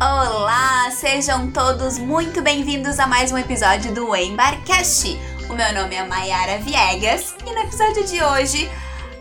[0.00, 5.20] Olá, sejam todos muito bem-vindos a mais um episódio do Embarcast.
[5.50, 8.70] O meu nome é Mayara Viegas e no episódio de hoje,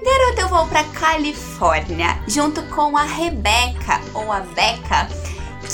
[0.01, 5.09] garota, eu vou para Califórnia junto com a Rebeca ou a Beca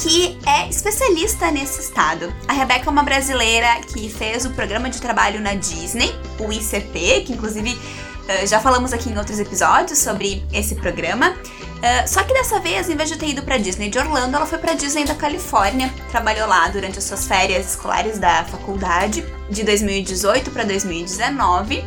[0.02, 2.34] que é especialista nesse estado.
[2.48, 7.24] A Rebeca é uma brasileira que fez o programa de trabalho na Disney, o ICP,
[7.26, 11.32] que inclusive uh, já falamos aqui em outros episódios sobre esse programa.
[11.32, 14.46] Uh, só que dessa vez, em vez de ter ido para Disney de Orlando, ela
[14.46, 19.64] foi para Disney da Califórnia, trabalhou lá durante as suas férias escolares da faculdade de
[19.64, 21.84] 2018 para 2019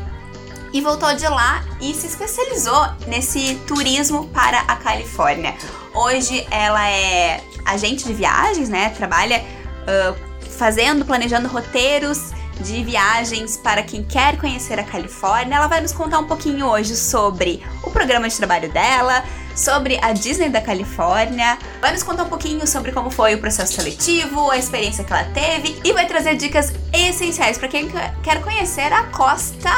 [0.73, 5.55] e voltou de lá e se especializou nesse turismo para a Califórnia.
[5.95, 8.91] Hoje ela é agente de viagens, né?
[8.91, 9.45] Trabalha
[9.83, 15.57] uh, fazendo, planejando roteiros de viagens para quem quer conhecer a Califórnia.
[15.57, 20.13] Ela vai nos contar um pouquinho hoje sobre o programa de trabalho dela, sobre a
[20.13, 24.57] Disney da Califórnia, vai nos contar um pouquinho sobre como foi o processo seletivo, a
[24.57, 27.91] experiência que ela teve e vai trazer dicas essenciais para quem
[28.23, 29.71] quer conhecer a costa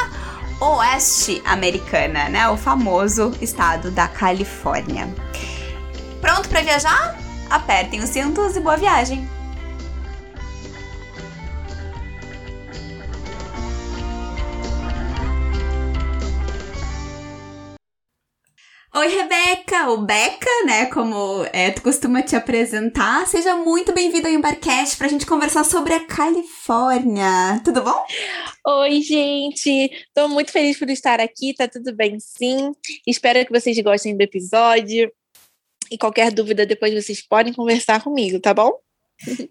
[0.61, 2.49] oeste americana, né?
[2.49, 5.13] O famoso estado da Califórnia.
[6.25, 7.19] Pronto para viajar?
[7.51, 9.29] apertem os cintos e boa viagem!
[18.97, 20.87] Oi, Rebeca, ou Beca, né?
[20.87, 23.27] Como é, tu costuma te apresentar.
[23.27, 27.61] Seja muito bem-vindo ao Embarcast pra gente conversar sobre a Califórnia.
[27.63, 28.03] Tudo bom?
[28.67, 29.91] Oi, gente.
[30.15, 32.73] Tô muito feliz por estar aqui, tá tudo bem sim.
[33.07, 35.13] Espero que vocês gostem do episódio.
[35.91, 38.73] E qualquer dúvida depois vocês podem conversar comigo, tá bom?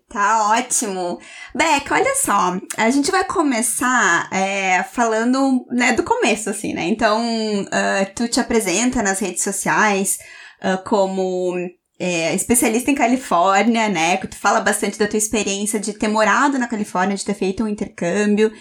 [0.09, 1.19] Tá ótimo.
[1.55, 6.83] Beca, olha só, a gente vai começar é, falando né, do começo, assim, né?
[6.83, 7.21] Então,
[7.63, 10.19] uh, tu te apresenta nas redes sociais
[10.61, 11.55] uh, como
[12.05, 14.17] é, especialista em Califórnia, né?
[14.17, 17.63] Que tu fala bastante da tua experiência de ter morado na Califórnia, de ter feito
[17.63, 18.51] um intercâmbio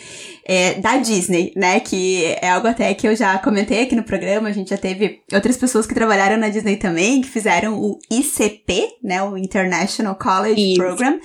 [0.46, 1.80] é, da Disney, né?
[1.80, 4.48] Que é algo até que eu já comentei aqui no programa.
[4.48, 8.98] A gente já teve outras pessoas que trabalharam na Disney também, que fizeram o ICP,
[9.02, 9.20] né?
[9.24, 10.80] O International College Isso.
[10.80, 11.18] Program.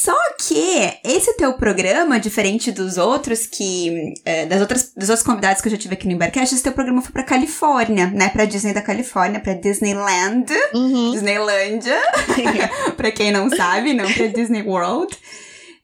[0.00, 4.14] Só que esse teu programa, diferente dos outros que.
[4.24, 6.70] É, das outras dos outros convidados que eu já tive aqui no Embarcast, esse teu
[6.70, 8.28] programa foi pra Califórnia, né?
[8.28, 10.52] Pra Disney da Califórnia, pra Disneyland.
[10.72, 11.10] Uhum.
[11.10, 12.00] Disneylândia.
[12.96, 15.18] pra quem não sabe, não pra Disney World.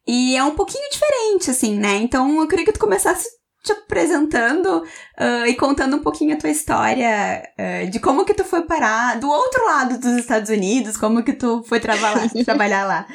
[0.06, 1.96] E é um pouquinho diferente, assim, né?
[1.96, 3.26] Então eu queria que tu começasse
[3.64, 4.84] te apresentando
[5.19, 9.19] uh, e contando um pouquinho a tua história uh, de como que tu foi parar
[9.19, 13.08] do outro lado dos Estados Unidos, como que tu foi trabalhar, trabalhar lá.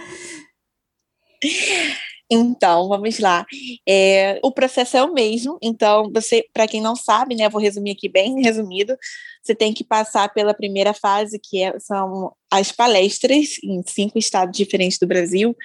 [2.32, 3.44] Então, vamos lá.
[3.88, 5.58] É, o processo é o mesmo.
[5.64, 8.96] Então, você, para quem não sabe, né, vou resumir aqui bem resumido.
[9.42, 14.56] Você tem que passar pela primeira fase, que é, são as palestras em cinco estados
[14.56, 15.56] diferentes do Brasil,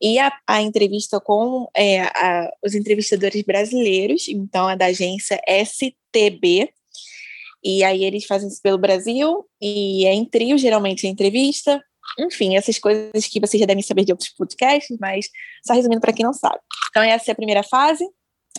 [0.00, 6.70] e a, a entrevista com é, a, os entrevistadores brasileiros, então é da agência STB.
[7.62, 11.82] E aí eles fazem isso pelo Brasil, e é em trio, geralmente, a entrevista,
[12.18, 15.28] enfim, essas coisas que vocês já devem saber de outros podcasts, mas
[15.66, 16.58] só resumindo para quem não sabe.
[16.90, 18.06] Então, essa é a primeira fase.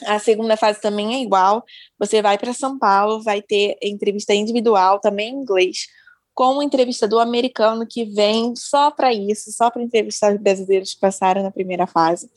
[0.05, 1.63] A segunda fase também é igual.
[1.97, 5.87] Você vai para São Paulo, vai ter entrevista individual, também em inglês,
[6.33, 10.99] com um entrevistador americano que vem só para isso, só para entrevistar os brasileiros que
[10.99, 12.29] passaram na primeira fase.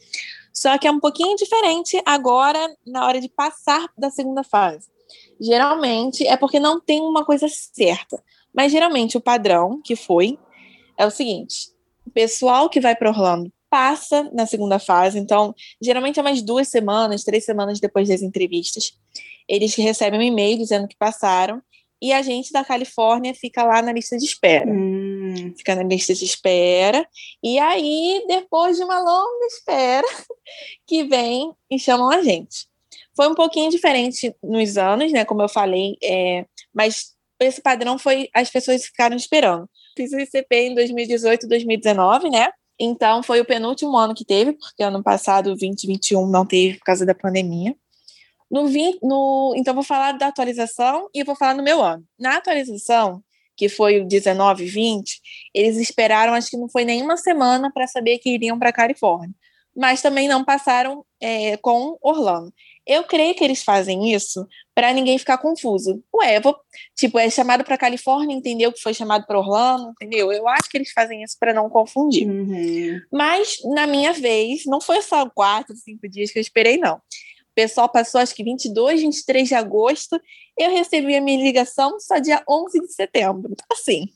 [0.53, 4.89] Só que é um pouquinho diferente agora na hora de passar da segunda fase.
[5.41, 8.23] Geralmente é porque não tem uma coisa certa,
[8.55, 10.39] mas geralmente o padrão que foi
[10.99, 11.71] é o seguinte:
[12.07, 16.69] o pessoal que vai para Orlando passa na segunda fase, então geralmente é mais duas
[16.69, 18.95] semanas, três semanas depois das entrevistas.
[19.47, 21.63] Eles recebem um e-mail dizendo que passaram
[22.01, 24.71] e a gente da Califórnia fica lá na lista de espera.
[24.71, 25.53] Hum.
[25.57, 27.07] Fica na lista de espera.
[27.43, 30.07] E aí, depois de uma longa espera,
[30.87, 32.69] que vem e chamam a gente.
[33.17, 35.25] Foi um pouquinho diferente nos anos, né?
[35.25, 39.69] Como eu falei, é, mas esse padrão foi as pessoas ficaram esperando
[39.99, 42.51] fiz o ICP em 2018, 2019, né?
[42.79, 47.05] Então foi o penúltimo ano que teve, porque ano passado, 2021, não teve por causa
[47.05, 47.75] da pandemia.
[48.49, 52.05] No 20, no, então vou falar da atualização e vou falar no meu ano.
[52.19, 53.21] Na atualização,
[53.57, 55.21] que foi o 19 20,
[55.53, 59.35] eles esperaram, acho que não foi nenhuma semana para saber que iriam para Califórnia.
[59.77, 62.53] Mas também não passaram é, com Orlando.
[62.89, 66.03] Eu creio que eles fazem isso para ninguém ficar confuso.
[66.15, 66.57] Ué, vou,
[66.97, 70.33] tipo, é chamado para Califórnia, entendeu que foi chamado para Orlando, entendeu?
[70.33, 72.27] Eu acho que eles fazem isso para não confundir.
[72.27, 72.99] Uhum.
[73.13, 76.99] Mas na minha vez, não foi só quatro, cinco dias que eu esperei, não.
[77.55, 80.19] pessoal passou acho que 22, 23 de agosto.
[80.57, 83.55] Eu recebi a minha ligação só dia 11 de setembro.
[83.71, 84.07] Assim,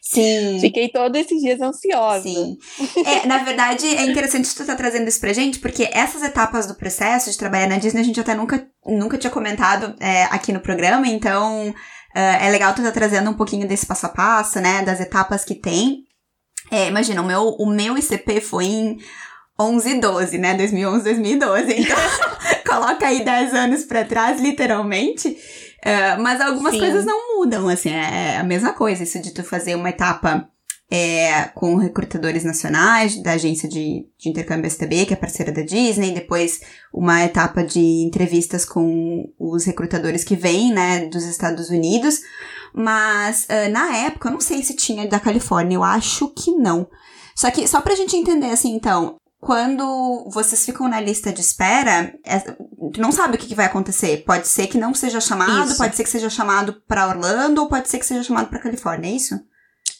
[0.00, 0.60] Sim.
[0.60, 2.22] Fiquei todos esses dias ansiosa.
[2.22, 2.56] Sim.
[3.04, 6.66] É, na verdade, é interessante tu estar tá trazendo isso pra gente, porque essas etapas
[6.66, 10.52] do processo de trabalhar na Disney a gente até nunca, nunca tinha comentado é, aqui
[10.52, 11.74] no programa, então uh,
[12.14, 14.82] é legal tu estar tá trazendo um pouquinho desse passo a passo, né?
[14.82, 16.04] Das etapas que tem.
[16.70, 18.98] É, imagina, o meu, o meu ICP foi em
[19.58, 20.54] 11 e 12, né?
[20.54, 21.80] 2011, 2012.
[21.80, 21.96] Então,
[22.66, 25.36] coloca aí 10 anos pra trás, literalmente.
[25.84, 26.80] Uh, mas algumas Sim.
[26.80, 29.02] coisas não mudam, assim, é, é a mesma coisa.
[29.02, 30.48] Isso de tu fazer uma etapa
[30.90, 36.12] é, com recrutadores nacionais da agência de, de intercâmbio STB, que é parceira da Disney,
[36.12, 36.60] depois
[36.92, 42.20] uma etapa de entrevistas com os recrutadores que vêm, né, dos Estados Unidos.
[42.72, 46.88] Mas uh, na época, eu não sei se tinha da Califórnia, eu acho que não.
[47.34, 52.12] Só que, só pra gente entender, assim, então, quando vocês ficam na lista de espera,
[52.26, 52.42] é,
[52.98, 54.24] não sabe o que, que, vai acontecer.
[54.24, 55.78] Pode ser que não seja chamado, isso.
[55.78, 59.08] pode ser que seja chamado para Orlando, ou pode ser que seja chamado para Califórnia,
[59.08, 59.38] é isso?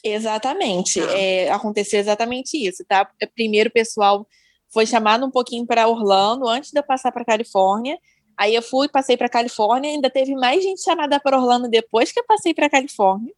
[0.03, 0.99] Exatamente.
[0.99, 1.17] Ah.
[1.17, 3.09] É, aconteceu exatamente isso, tá?
[3.33, 4.27] Primeiro o pessoal
[4.73, 7.97] foi chamado um pouquinho para Orlando antes de eu passar para Califórnia.
[8.37, 12.19] Aí eu fui, passei para Califórnia, ainda teve mais gente chamada para Orlando depois que
[12.19, 13.33] eu passei para Califórnia.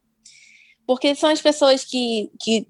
[0.84, 2.66] Porque são as pessoas que, que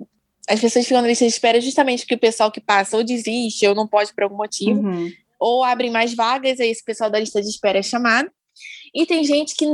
[0.50, 3.66] as pessoas ficam na lista de espera justamente porque o pessoal que passa ou desiste
[3.66, 5.10] ou não pode por algum motivo, uhum.
[5.38, 8.30] ou abrem mais vagas, aí esse pessoal da lista de espera é chamado.
[8.92, 9.64] E tem gente que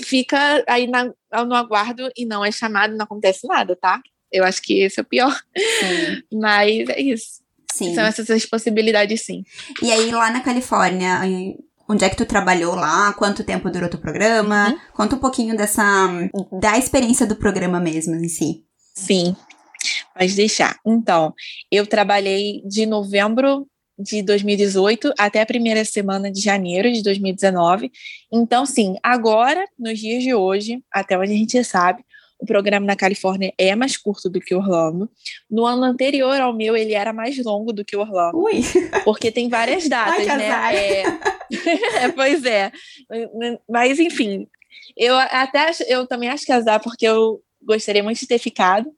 [0.00, 1.06] fica aí na,
[1.46, 4.00] no aguardo e não é chamado, não acontece nada, tá?
[4.30, 5.34] Eu acho que esse é o pior.
[5.56, 6.22] Sim.
[6.38, 7.40] Mas é isso.
[7.72, 7.94] Sim.
[7.94, 9.42] São essas as possibilidades, sim.
[9.82, 11.20] E aí, lá na Califórnia,
[11.88, 13.12] onde é que tu trabalhou lá?
[13.14, 14.68] Quanto tempo durou teu programa?
[14.68, 14.78] Uhum.
[14.92, 16.08] Conta um pouquinho dessa...
[16.60, 18.64] da experiência do programa mesmo em si.
[18.94, 19.36] Sim.
[20.18, 20.78] Pode deixar.
[20.86, 21.34] Então,
[21.70, 23.66] eu trabalhei de novembro
[23.98, 27.90] de 2018 até a primeira semana de janeiro de 2019.
[28.32, 32.04] Então, sim, agora, nos dias de hoje, até onde a gente sabe,
[32.38, 35.10] o programa na Califórnia é mais curto do que Orlando.
[35.50, 38.38] No ano anterior ao meu, ele era mais longo do que Orlando.
[38.38, 38.60] Ui.
[39.04, 40.76] Porque tem várias datas, Ai, né?
[40.76, 41.02] É...
[42.04, 42.70] é, pois é.
[43.68, 44.46] Mas, enfim,
[44.96, 48.90] eu até eu também acho que é azar, porque eu gostaria muito de ter ficado,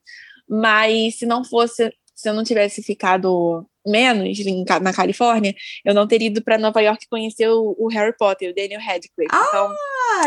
[0.49, 4.37] mas se não fosse, se eu não tivesse ficado menos
[4.81, 5.53] na Califórnia,
[5.83, 9.29] eu não teria ido para Nova York conhecer o, o, Harry Potter, o Daniel Radcliffe.
[9.31, 9.47] Ah!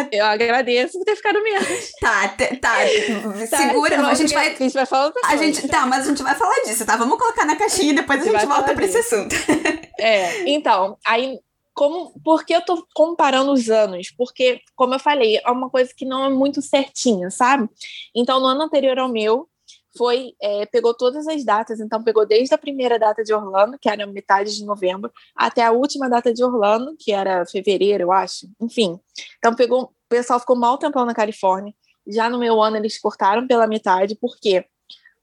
[0.01, 1.63] Então, eu agradeço por ter ficado menos.
[2.01, 2.47] Tá, tá.
[2.57, 4.49] tá Segura, tá, a gente vai.
[4.49, 6.97] A gente vai falar a gente, Tá, mas a gente vai falar disso, tá?
[6.97, 9.35] Vamos colocar na caixinha e depois a gente, a gente volta para esse assunto.
[10.05, 11.39] É, então, aí
[11.75, 14.11] como, por que eu tô comparando os anos?
[14.11, 17.69] Porque, como eu falei, é uma coisa que não é muito certinha, sabe?
[18.15, 19.49] Então, no ano anterior ao meu,
[19.97, 23.89] foi é, pegou todas as datas, então pegou desde a primeira data de Orlando, que
[23.89, 28.49] era metade de novembro, até a última data de Orlando, que era fevereiro, eu acho.
[28.61, 28.99] Enfim,
[29.39, 31.75] então pegou, o pessoal ficou mal tempão na Califórnia.
[32.07, 34.65] Já no meu ano eles cortaram pela metade, por quê?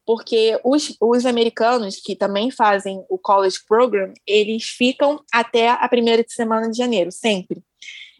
[0.06, 6.24] Porque os, os americanos que também fazem o college program, eles ficam até a primeira
[6.27, 7.62] semana de janeiro, sempre.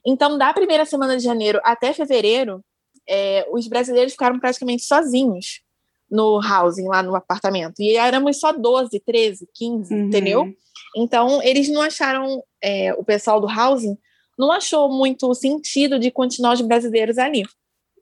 [0.06, 2.64] Então, da primeira semana de janeiro até fevereiro,
[3.08, 5.62] é, os brasileiros ficaram praticamente sozinhos
[6.10, 7.80] no housing, lá no apartamento.
[7.80, 10.00] E éramos só 12, 13, 15, uhum.
[10.08, 10.54] entendeu?
[10.96, 13.98] Então, eles não acharam, é, o pessoal do housing
[14.38, 17.44] não achou muito sentido de continuar os brasileiros ali.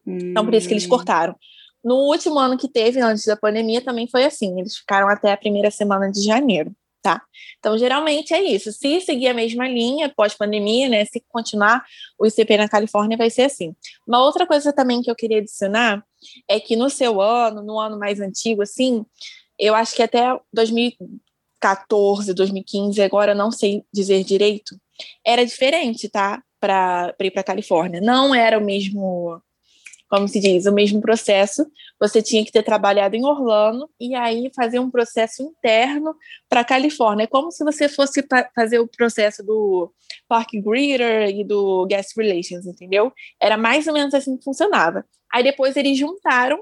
[0.05, 0.17] Uhum.
[0.17, 0.89] Então, por isso que eles hum.
[0.89, 1.36] cortaram.
[1.84, 4.60] No último ano que teve, antes da pandemia, também foi assim.
[4.60, 7.22] Eles ficaram até a primeira semana de janeiro tá?
[7.60, 8.72] Então, geralmente é isso.
[8.72, 11.06] Se seguir a mesma linha pós-pandemia, né?
[11.06, 11.84] Se continuar
[12.20, 13.75] o ICP na Califórnia, vai ser assim.
[14.08, 16.04] Uma outra coisa também que eu queria adicionar
[16.48, 19.06] é que no seu ano, no ano mais antigo, assim,
[19.58, 24.75] eu acho que até 2014, 2015, agora não sei dizer direito,
[25.25, 26.42] era diferente, tá?
[26.60, 28.01] Para ir para Califórnia.
[28.01, 29.42] Não era o mesmo
[30.10, 31.66] como se diz, o mesmo processo,
[32.00, 36.16] você tinha que ter trabalhado em Orlando e aí fazer um processo interno
[36.50, 37.26] para a Califórnia.
[37.26, 39.92] É como se você fosse fazer o processo do
[40.28, 43.12] Park Greeter e do Guest Relations, entendeu?
[43.42, 45.06] Era mais ou menos assim que funcionava.
[45.32, 46.60] Aí depois eles juntaram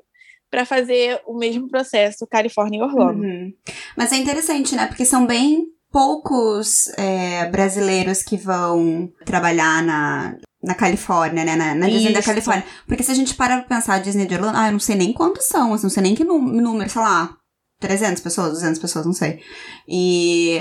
[0.50, 3.22] para fazer o mesmo processo Califórnia e Orlando.
[3.22, 3.54] Uhum.
[3.98, 4.88] Mas é interessante, né?
[4.88, 11.56] Porque são bem poucos é, brasileiros que vão trabalhar na, na Califórnia, né?
[11.56, 12.66] Na, na Disney da Califórnia.
[12.86, 15.14] Porque se a gente para pra pensar Disney de Orlando, ah, eu não sei nem
[15.14, 17.38] quantos são, assim, não sei nem que número, sei lá,
[17.80, 19.40] 300 pessoas, 200 pessoas, não sei.
[19.88, 20.60] E,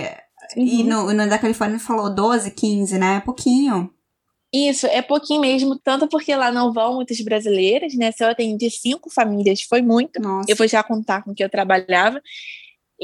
[0.57, 0.65] uhum.
[0.65, 3.17] e no, no da Califórnia falou 12, 15, né?
[3.17, 3.91] É pouquinho.
[4.55, 8.13] Isso, é pouquinho mesmo, tanto porque lá não vão muitas brasileiras, né?
[8.13, 10.23] Se eu atendi cinco famílias, foi muito.
[10.23, 10.49] Nossa.
[10.49, 12.23] Eu vou já contar com que eu trabalhava.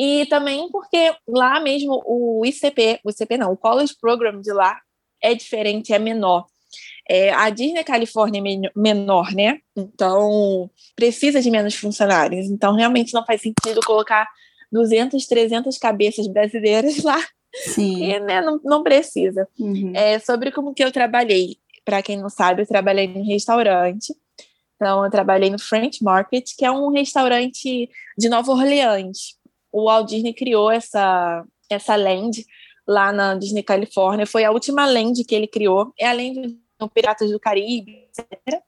[0.03, 4.81] E também porque lá mesmo o ICP, o ICP não, o College Program de lá
[5.23, 6.47] é diferente, é menor.
[7.07, 9.59] É, a Disney Califórnia é menor, né?
[9.77, 12.47] Então, precisa de menos funcionários.
[12.47, 14.27] Então, realmente não faz sentido colocar
[14.73, 17.23] 200, 300 cabeças brasileiras lá.
[17.55, 18.03] Sim.
[18.03, 19.47] E, né, não, não precisa.
[19.59, 19.93] Uhum.
[19.95, 21.59] É, sobre como que eu trabalhei.
[21.85, 24.15] Para quem não sabe, eu trabalhei em restaurante.
[24.77, 29.39] Então, eu trabalhei no French Market, que é um restaurante de Nova Orleans.
[29.73, 32.45] O Walt Disney criou essa, essa land
[32.87, 34.27] lá na Disney Califórnia.
[34.27, 35.93] Foi a última land que ele criou.
[35.99, 38.63] É a land no Piratas do Caribe, etc.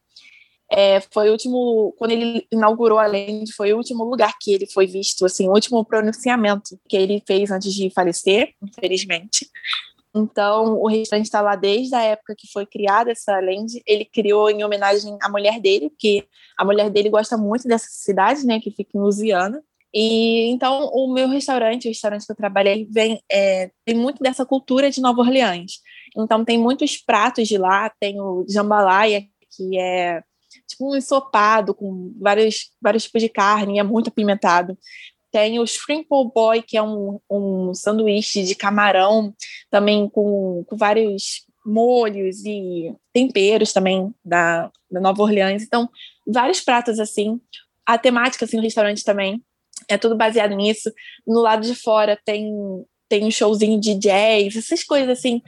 [0.75, 4.67] É, foi o último, quando ele inaugurou a Land, foi o último lugar que ele
[4.67, 9.47] foi visto, assim, o último pronunciamento que ele fez antes de falecer, infelizmente.
[10.15, 13.83] Então, o restaurante está lá desde a época que foi criada essa land.
[13.87, 16.27] Ele criou em homenagem à mulher dele, porque
[16.59, 19.63] a mulher dele gosta muito dessa cidade, né, que fica em Louisiana.
[19.95, 24.47] E então o meu restaurante, o restaurante que eu trabalhei, vem é, tem muito dessa
[24.47, 25.81] cultura de Nova Orleans.
[26.17, 29.23] Então tem muitos pratos de lá, tem o jambalaya,
[29.55, 30.23] que é
[30.67, 34.77] tipo um ensopado com vários, vários tipos de carne, é muito apimentado.
[35.31, 39.35] Tem o Shrimp Boy, que é um, um sanduíche de camarão,
[39.71, 45.63] também com, com vários molhos e temperos também da, da Nova Orleans.
[45.63, 45.89] Então,
[46.27, 47.41] vários pratos assim.
[47.87, 49.43] A temática assim, no restaurante também
[49.89, 50.91] é tudo baseado nisso.
[51.27, 52.53] No lado de fora tem,
[53.09, 55.41] tem um showzinho de jazz, essas coisas assim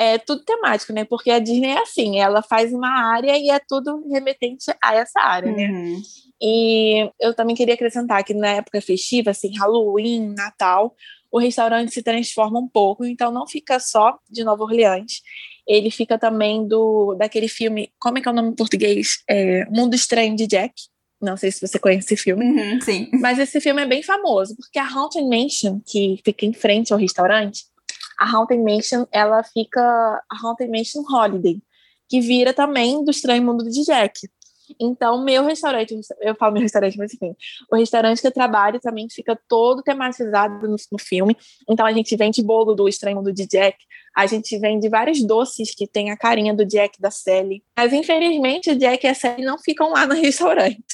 [0.00, 1.04] é tudo temático, né?
[1.04, 5.20] Porque a Disney é assim, ela faz uma área e é tudo remetente a essa
[5.20, 5.68] área, né?
[5.68, 6.02] Uhum.
[6.40, 10.96] E eu também queria acrescentar que na época festiva, assim, Halloween, Natal,
[11.30, 15.20] o restaurante se transforma um pouco, então não fica só de Nova Orleans.
[15.68, 19.22] Ele fica também do daquele filme, como é que é o nome em português?
[19.28, 20.72] É, Mundo Estranho de Jack.
[21.20, 22.44] Não sei se você conhece esse filme.
[22.46, 23.10] Uhum, sim.
[23.20, 26.98] Mas esse filme é bem famoso, porque a Haunted Mansion, que fica em frente ao
[26.98, 27.64] restaurante,
[28.18, 31.60] a Haunted Mansion, ela fica a Haunted Mansion Holiday,
[32.08, 34.28] que vira também do Estranho Mundo de Jack.
[34.80, 37.34] Então, meu restaurante, eu falo meu restaurante, mas enfim,
[37.70, 41.36] o restaurante que eu trabalho também fica todo tematizado no, no filme.
[41.68, 43.78] Então, a gente vende bolo do Estranho Mundo de Jack,
[44.16, 47.62] a gente vende vários doces que tem a carinha do Jack da Sally.
[47.76, 50.84] Mas, infelizmente, o Jack e a Sally não ficam lá no restaurante.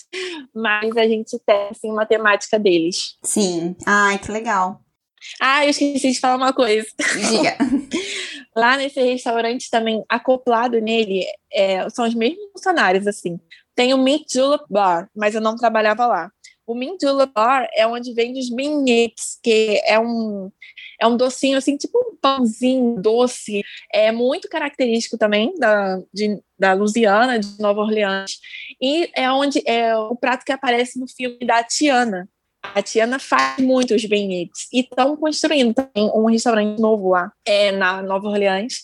[0.54, 3.16] Mas a gente tem, assim, uma temática deles.
[3.22, 3.74] Sim.
[3.86, 4.80] Ai, que legal.
[5.40, 6.86] Ah, eu esqueci de falar uma coisa.
[6.98, 7.56] Diga.
[8.56, 13.38] Lá nesse restaurante também, acoplado nele, é, são os mesmos funcionários, assim.
[13.76, 16.30] Tem o Mint Julep Bar, mas eu não trabalhava lá.
[16.66, 20.50] O Mint Julep Bar é onde vende os beignets, que é um,
[21.00, 23.62] é um docinho, assim, tipo um pãozinho doce.
[23.92, 28.40] É muito característico também da, de, da Louisiana, de Nova Orleans.
[28.82, 32.28] E é onde é o prato que aparece no filme da Tiana,
[32.74, 37.72] a Tiana faz muito os beignets e estão construindo também um restaurante novo lá é,
[37.72, 38.82] na Nova Orleans.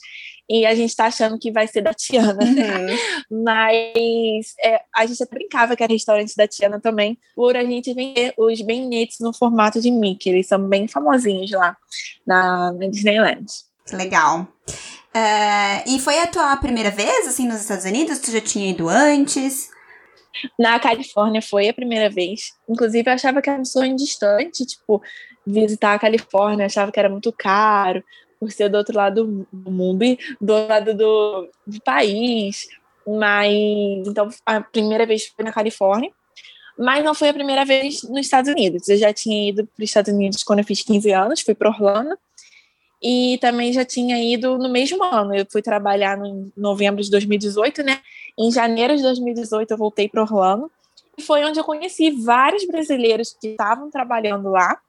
[0.48, 2.38] E a gente está achando que vai ser da Tiana.
[2.42, 2.96] Uhum.
[3.44, 7.94] Mas é, a gente até brincava que era restaurante da Tiana também, por a gente
[7.94, 10.30] vender os beignets no formato de Mickey.
[10.30, 11.76] Eles são bem famosinhos lá
[12.26, 13.46] na, na Disneyland.
[13.92, 14.48] Legal.
[15.14, 18.18] Uh, e foi a tua primeira vez, assim, nos Estados Unidos?
[18.18, 19.70] Tu já tinha ido antes?
[20.58, 22.52] Na Califórnia foi a primeira vez.
[22.68, 25.02] Inclusive, eu achava que era um sonho distante, tipo,
[25.46, 28.02] visitar a Califórnia, achava que era muito caro,
[28.42, 30.04] por ser do outro lado do mundo
[30.40, 32.66] do lado do, do país.
[33.06, 33.52] Mas,
[34.04, 36.10] então, a primeira vez foi na Califórnia,
[36.76, 38.88] mas não foi a primeira vez nos Estados Unidos.
[38.88, 41.68] Eu já tinha ido para os Estados Unidos quando eu fiz 15 anos, fui para
[41.68, 42.18] Orlando,
[43.00, 45.32] e também já tinha ido no mesmo ano.
[45.32, 48.00] Eu fui trabalhar no novembro de 2018, né?
[48.36, 50.68] Em janeiro de 2018 eu voltei para Orlando
[51.16, 54.80] e foi onde eu conheci vários brasileiros que estavam trabalhando lá.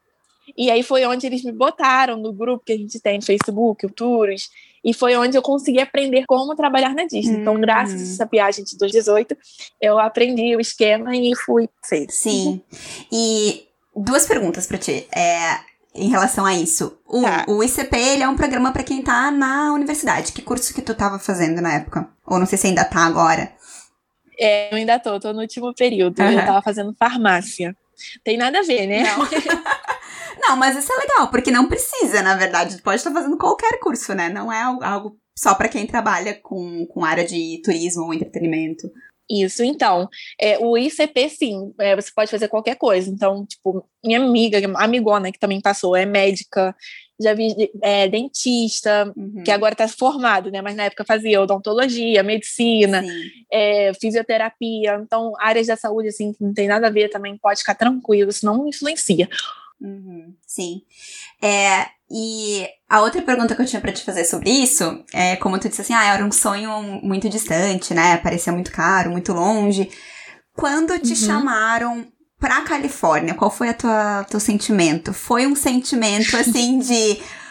[0.57, 3.85] E aí foi onde eles me botaram no grupo que a gente tem no Facebook,
[3.85, 4.49] o Tours,
[4.83, 7.37] e foi onde eu consegui aprender como trabalhar na Disney.
[7.37, 7.41] Hum.
[7.41, 9.37] Então, graças a essa viagem de 2018,
[9.81, 12.11] eu aprendi o esquema e fui feito.
[12.11, 12.61] Sim.
[13.11, 13.63] E
[13.95, 15.07] duas perguntas para ti.
[15.15, 15.59] É,
[15.95, 16.97] em relação a isso.
[17.07, 17.45] O, tá.
[17.47, 20.31] o ICP, ele é um programa para quem tá na universidade.
[20.33, 22.09] Que curso que tu tava fazendo na época?
[22.25, 23.53] Ou não sei se ainda tá agora.
[24.39, 26.19] É, eu ainda tô, tô no último período.
[26.19, 26.31] Uhum.
[26.31, 27.75] Eu tava fazendo farmácia.
[28.23, 29.03] Tem nada a ver, né?
[29.03, 29.27] Não.
[30.47, 32.77] não, mas isso é legal, porque não precisa, na verdade.
[32.77, 34.29] Tu pode estar fazendo qualquer curso, né?
[34.29, 38.89] Não é algo só para quem trabalha com, com área de turismo ou entretenimento.
[39.29, 40.09] Isso, então,
[40.39, 43.09] é, o ICP, sim, é, você pode fazer qualquer coisa.
[43.09, 46.75] Então, tipo, minha amiga, amigona que também passou, é médica,
[47.19, 49.43] já vi é, dentista, uhum.
[49.43, 50.61] que agora está formado, né?
[50.61, 53.03] Mas na época fazia odontologia, medicina,
[53.51, 54.99] é, fisioterapia.
[55.01, 58.29] Então, áreas da saúde, assim, que não tem nada a ver também, pode ficar tranquilo,
[58.29, 59.29] isso não influencia.
[59.83, 60.33] Uhum.
[60.47, 60.81] Sim.
[61.41, 65.59] É, E a outra pergunta que eu tinha para te fazer sobre isso é, como
[65.59, 68.17] tu disse assim, ah, era um sonho muito distante, né?
[68.17, 69.89] Parecia muito caro, muito longe.
[70.55, 71.15] Quando te uhum.
[71.15, 72.07] chamaram
[72.39, 75.11] pra Califórnia, qual foi a tua teu sentimento?
[75.11, 77.19] Foi um sentimento assim de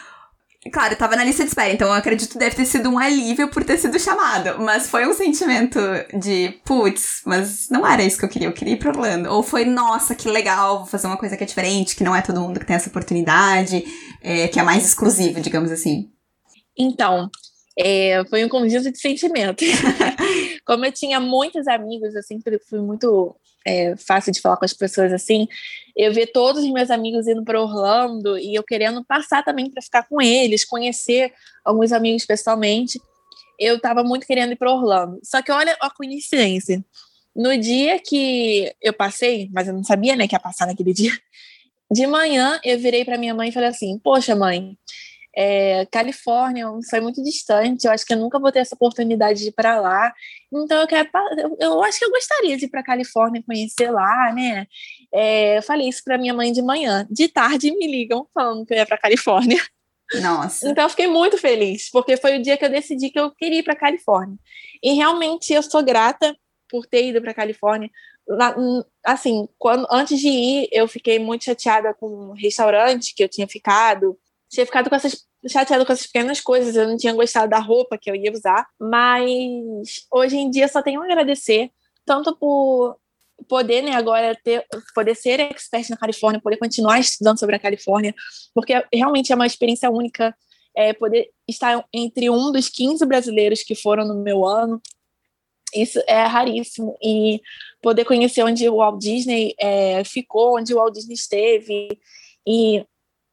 [0.71, 2.97] Claro, eu tava na lista de espera, então eu acredito que deve ter sido um
[2.97, 4.61] alívio por ter sido chamado.
[4.61, 5.79] Mas foi um sentimento
[6.17, 9.29] de, putz, mas não era isso que eu queria, eu queria ir pra Orlando.
[9.29, 12.21] Ou foi, nossa, que legal, vou fazer uma coisa que é diferente, que não é
[12.21, 13.83] todo mundo que tem essa oportunidade,
[14.21, 16.09] é, que é mais exclusiva, digamos assim.
[16.77, 17.29] Então,
[17.77, 19.67] é, foi um conjunto de sentimentos.
[20.65, 24.73] Como eu tinha muitos amigos, eu sempre fui muito é, fácil de falar com as
[24.73, 25.47] pessoas assim.
[25.95, 29.81] Eu ver todos os meus amigos indo para Orlando e eu querendo passar também para
[29.81, 31.31] ficar com eles, conhecer
[31.63, 32.99] alguns amigos pessoalmente.
[33.59, 35.19] Eu estava muito querendo ir para Orlando.
[35.23, 36.83] Só que olha a coincidência.
[37.35, 41.11] No dia que eu passei, mas eu não sabia né, que ia passar naquele dia,
[41.91, 44.77] de manhã eu virei para minha mãe e falei assim: Poxa, mãe,
[45.35, 49.47] é, Califórnia foi muito distante, eu acho que eu nunca vou ter essa oportunidade de
[49.47, 50.13] ir para lá.
[50.51, 54.31] Então eu quero, eu, eu, acho que eu gostaria de ir para Califórnia conhecer lá,
[54.33, 54.67] né?
[55.11, 57.07] É, eu falei isso para minha mãe de manhã.
[57.09, 59.59] De tarde me ligam falando que eu ia para Califórnia.
[60.21, 60.69] Nossa.
[60.69, 63.59] Então eu fiquei muito feliz, porque foi o dia que eu decidi que eu queria
[63.59, 64.37] ir para Califórnia.
[64.83, 66.35] E realmente eu sou grata
[66.69, 67.89] por ter ido para Califórnia.
[69.03, 73.47] Assim, quando antes de ir, eu fiquei muito chateada com o restaurante que eu tinha
[73.47, 74.17] ficado
[74.53, 77.97] tinha ficado com essas chateada com essas pequenas coisas, eu não tinha gostado da roupa
[77.97, 81.69] que eu ia usar, mas hoje em dia só tenho a agradecer,
[82.05, 82.97] tanto por
[83.49, 88.13] poder, né, agora ter, poder ser expert na Califórnia, poder continuar estudando sobre a Califórnia,
[88.53, 90.33] porque realmente é uma experiência única,
[90.75, 94.81] é, poder estar entre um dos 15 brasileiros que foram no meu ano,
[95.75, 97.41] isso é raríssimo, e
[97.81, 101.99] poder conhecer onde o Walt Disney é, ficou, onde o Walt Disney esteve,
[102.47, 102.85] e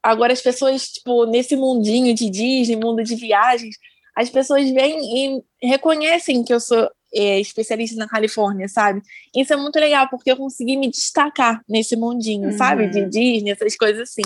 [0.02, 3.76] Agora, as pessoas, tipo, nesse mundinho de Disney, mundo de viagens,
[4.16, 9.02] as pessoas vêm e reconhecem que eu sou é, especialista na Califórnia, sabe?
[9.34, 12.56] Isso é muito legal, porque eu consegui me destacar nesse mundinho, uhum.
[12.56, 12.88] sabe?
[12.88, 14.22] De Disney, essas coisas assim.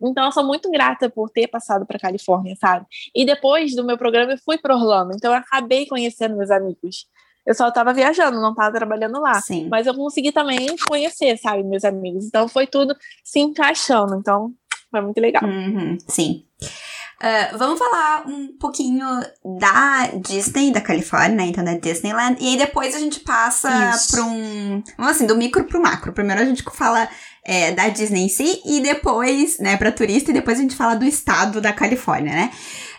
[0.00, 2.86] Então, eu sou muito grata por ter passado para Califórnia, sabe?
[3.14, 5.12] E depois do meu programa, eu fui para Orlando.
[5.14, 7.06] Então, eu acabei conhecendo meus amigos.
[7.46, 9.40] Eu só estava viajando, não estava trabalhando lá.
[9.40, 9.68] Sim.
[9.68, 12.24] Mas eu consegui também conhecer, sabe, meus amigos.
[12.24, 14.16] Então, foi tudo se encaixando.
[14.16, 14.52] Então,
[14.92, 15.42] foi muito legal.
[15.42, 16.44] Uhum, sim.
[17.22, 19.06] Uh, vamos falar um pouquinho
[19.60, 21.44] da Disney, da Califórnia, né?
[21.44, 22.36] Então, da Disneyland.
[22.40, 23.70] E aí depois a gente passa
[24.10, 24.82] para um.
[24.96, 26.12] Vamos assim, do micro pro macro.
[26.12, 27.08] Primeiro a gente fala
[27.44, 30.94] é, da Disney em si, e depois, né, pra turista, e depois a gente fala
[30.94, 32.50] do estado da Califórnia, né?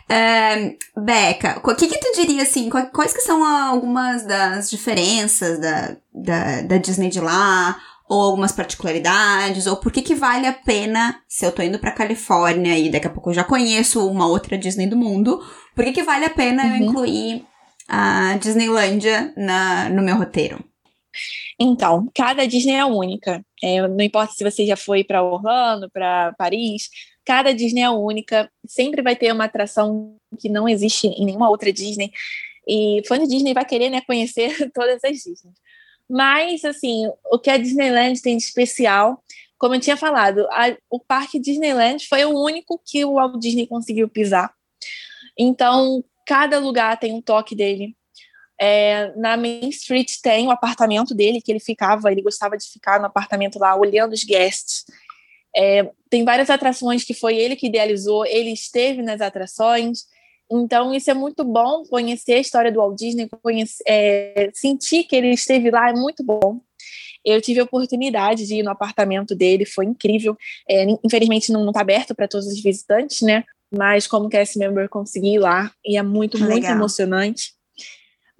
[0.04, 5.96] Uh, Beca, o que que tu diria, assim, quais que são algumas das diferenças da,
[6.14, 7.78] da, da Disney de lá?
[8.08, 11.92] Ou algumas particularidades, ou por que que vale a pena, se eu tô indo pra
[11.92, 15.42] Califórnia e daqui a pouco eu já conheço uma outra Disney do mundo,
[15.76, 16.70] por que que vale a pena uhum.
[16.70, 17.46] eu incluir
[17.88, 20.63] a Disneylândia na, no meu roteiro?
[21.60, 23.44] Então, cada Disney é única.
[23.63, 26.89] É, não importa se você já foi para Orlando, para Paris,
[27.26, 28.50] cada Disney é única.
[28.66, 32.12] Sempre vai ter uma atração que não existe em nenhuma outra Disney.
[32.68, 35.52] E fã de Disney vai querer né, conhecer todas as Disney.
[36.10, 39.24] Mas, assim, o que a Disneyland tem de especial,
[39.58, 43.66] como eu tinha falado, a, o parque Disneyland foi o único que o Walt Disney
[43.66, 44.54] conseguiu pisar.
[45.38, 47.96] Então, cada lugar tem um toque dele.
[48.60, 53.00] É, na Main Street tem o apartamento dele que ele ficava, ele gostava de ficar
[53.00, 54.86] no apartamento lá olhando os guests.
[55.56, 60.06] É, tem várias atrações que foi ele que idealizou, ele esteve nas atrações.
[60.56, 65.16] Então, isso é muito bom, conhecer a história do Walt Disney, conhecer, é, sentir que
[65.16, 66.62] ele esteve lá é muito bom.
[67.26, 70.38] Eu tive a oportunidade de ir no apartamento dele, foi incrível.
[70.70, 73.44] É, infelizmente, não está aberto para todos os visitantes, né?
[73.76, 76.76] Mas, como cast member, consegui ir lá e é muito, muito legal.
[76.76, 77.54] emocionante.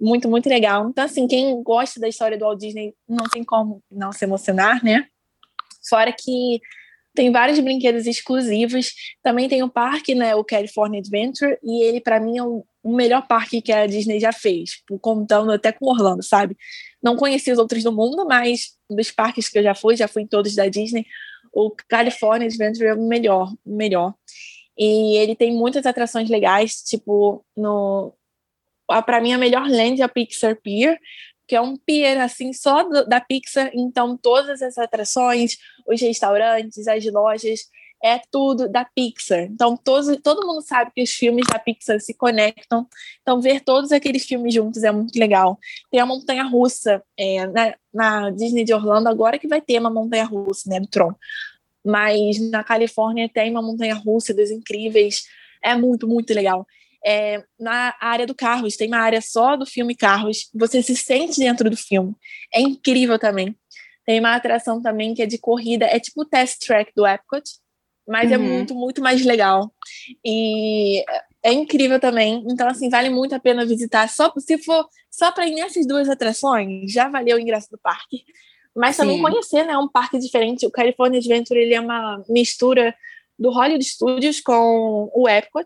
[0.00, 0.88] Muito, muito legal.
[0.88, 4.84] Então, assim, quem gosta da história do Walt Disney não tem como não se emocionar,
[4.84, 5.08] né?
[5.88, 6.60] Fora que
[7.14, 8.92] tem vários brinquedos exclusivos.
[9.22, 12.94] Também tem o parque, né, o California Adventure, e ele para mim é o, o,
[12.94, 16.56] melhor parque que a Disney já fez, tipo, contando até com Orlando, sabe?
[17.02, 20.22] Não conheci os outros do mundo, mas dos parques que eu já fui, já fui
[20.22, 21.06] em todos da Disney,
[21.52, 24.14] o California Adventure é o melhor, o melhor.
[24.76, 28.12] E ele tem muitas atrações legais, tipo, no
[29.06, 30.98] para mim a melhor land é a Pixar Pier,
[31.46, 36.86] que é um pier assim só do, da Pixar, então todas as atrações, os restaurantes,
[36.88, 37.60] as lojas,
[38.04, 39.44] é tudo da Pixar.
[39.44, 42.86] Então todos, todo mundo sabe que os filmes da Pixar se conectam.
[43.22, 45.58] Então ver todos aqueles filmes juntos é muito legal.
[45.90, 49.90] Tem a montanha russa é, na, na, Disney de Orlando agora que vai ter uma
[49.90, 51.14] montanha russa, né, do Tron.
[51.82, 55.24] Mas na Califórnia tem uma montanha russa das incríveis.
[55.62, 56.66] É muito, muito legal.
[57.04, 60.48] É, na área do Carros, tem uma área só do filme Carros.
[60.54, 62.14] Você se sente dentro do filme.
[62.52, 63.56] É incrível também.
[64.06, 67.42] Tem uma atração também que é de corrida, é tipo o test track do Epcot,
[68.06, 68.44] mas é uhum.
[68.44, 69.72] é muito, muito mais legal.
[70.24, 71.02] E
[71.42, 72.44] é incrível também.
[72.48, 74.08] Então, assim, vale muito a pena visitar.
[74.08, 78.24] Só se for só para ir nessas duas atrações, já valeu o ingresso do parque.
[78.74, 79.02] Mas Sim.
[79.02, 80.66] também conhecer, né, um parque diferente.
[80.66, 82.94] O California Adventure ele é uma mistura
[83.38, 85.64] do Hollywood Studios com o Epcot.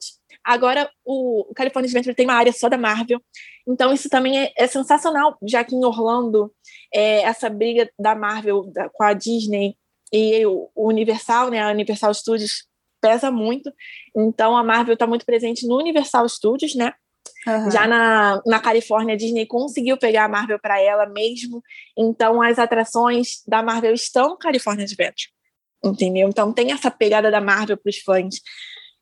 [0.48, 3.20] Agora, o California Adventure tem uma área só da Marvel.
[3.68, 6.50] Então, isso também é, é sensacional, já que em Orlando,
[6.92, 9.76] é, essa briga da Marvel da, com a Disney
[10.10, 12.66] e o, o Universal, né, a Universal Studios,
[12.98, 13.70] pesa muito.
[14.16, 16.94] Então, a Marvel está muito presente no Universal Studios, né?
[17.46, 17.70] Uhum.
[17.70, 21.62] Já na, na Califórnia, a Disney conseguiu pegar a Marvel para ela mesmo.
[21.94, 25.28] Então, as atrações da Marvel estão no California Adventure.
[25.84, 26.26] Entendeu?
[26.26, 28.36] Então, tem essa pegada da Marvel para os fãs.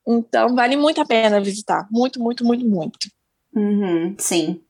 [0.07, 1.87] Então, vale muito a pena visitar.
[1.91, 3.09] Muito, muito, muito, muito.
[3.55, 4.63] Uhum, sim.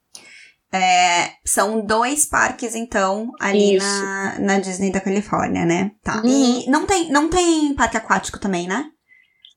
[0.72, 5.92] É, são dois parques, então, ali na, na Disney da Califórnia, né?
[6.02, 6.22] Tá.
[6.22, 6.26] Uhum.
[6.26, 8.90] E não tem, não tem parque aquático também, né?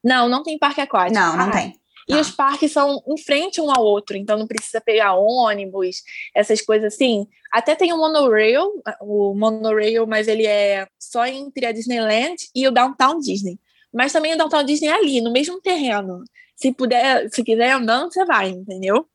[0.03, 1.19] Não, não tem parque aquático.
[1.19, 1.75] Não, não ah, tem.
[2.07, 2.21] E tá.
[2.21, 5.97] os parques são em frente um ao outro, então não precisa pegar ônibus,
[6.33, 7.27] essas coisas assim.
[7.51, 12.71] Até tem o monorail, o monorail, mas ele é só entre a Disneyland e o
[12.71, 13.59] Downtown Disney.
[13.93, 16.23] Mas também o Downtown Disney é ali, no mesmo terreno.
[16.55, 19.07] Se puder, se quiser andando, você vai, entendeu?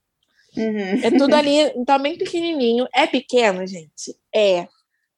[0.57, 1.01] Uhum.
[1.03, 2.87] É tudo ali, então bem pequenininho.
[2.93, 4.17] É pequeno, gente?
[4.35, 4.69] É.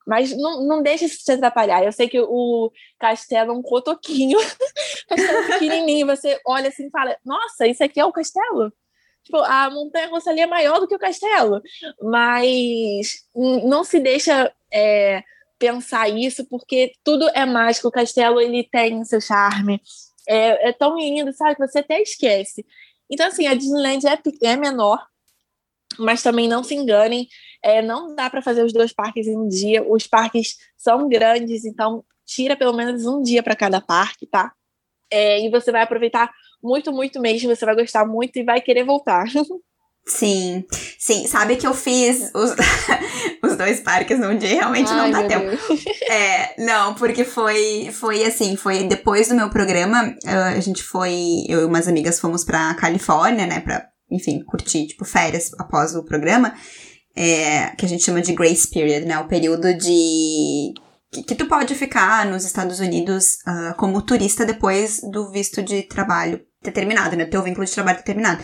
[0.06, 1.84] Mas não, não deixa isso te atrapalhar.
[1.84, 4.38] Eu sei que o castelo é um cotoquinho.
[5.08, 6.06] castelo pequenininho.
[6.06, 8.72] Você olha assim e fala, nossa, isso aqui é o castelo?
[9.24, 11.60] Tipo, a montanha russa ali é maior do que o castelo.
[12.00, 15.24] Mas não se deixa é,
[15.58, 17.88] pensar isso, porque tudo é mágico.
[17.88, 19.80] O castelo ele tem seu charme.
[20.28, 21.56] É, é tão lindo, sabe?
[21.58, 22.64] Você até esquece.
[23.10, 25.04] Então, assim, a Disneyland é, é menor,
[25.98, 27.28] mas também não se enganem,
[27.62, 29.82] é, não dá para fazer os dois parques em um dia.
[29.88, 34.52] Os parques são grandes, então tira pelo menos um dia para cada parque, tá?
[35.10, 37.54] É, e você vai aproveitar muito, muito mesmo.
[37.54, 39.26] Você vai gostar muito e vai querer voltar.
[40.08, 40.64] Sim,
[40.98, 41.26] sim.
[41.26, 42.54] Sabe que eu fiz os,
[43.42, 45.46] os dois parques num dia realmente Ai, não dá tempo.
[46.08, 51.62] É, não, porque foi, foi assim, foi depois do meu programa, a gente foi, eu
[51.62, 56.54] e umas amigas fomos pra Califórnia, né, pra, enfim, curtir, tipo, férias após o programa,
[57.16, 60.72] é, que a gente chama de grace period, né, o período de
[61.10, 65.82] que, que tu pode ficar nos Estados Unidos uh, como turista depois do visto de
[65.82, 68.42] trabalho ter terminado, né, teu vínculo de trabalho ter terminado.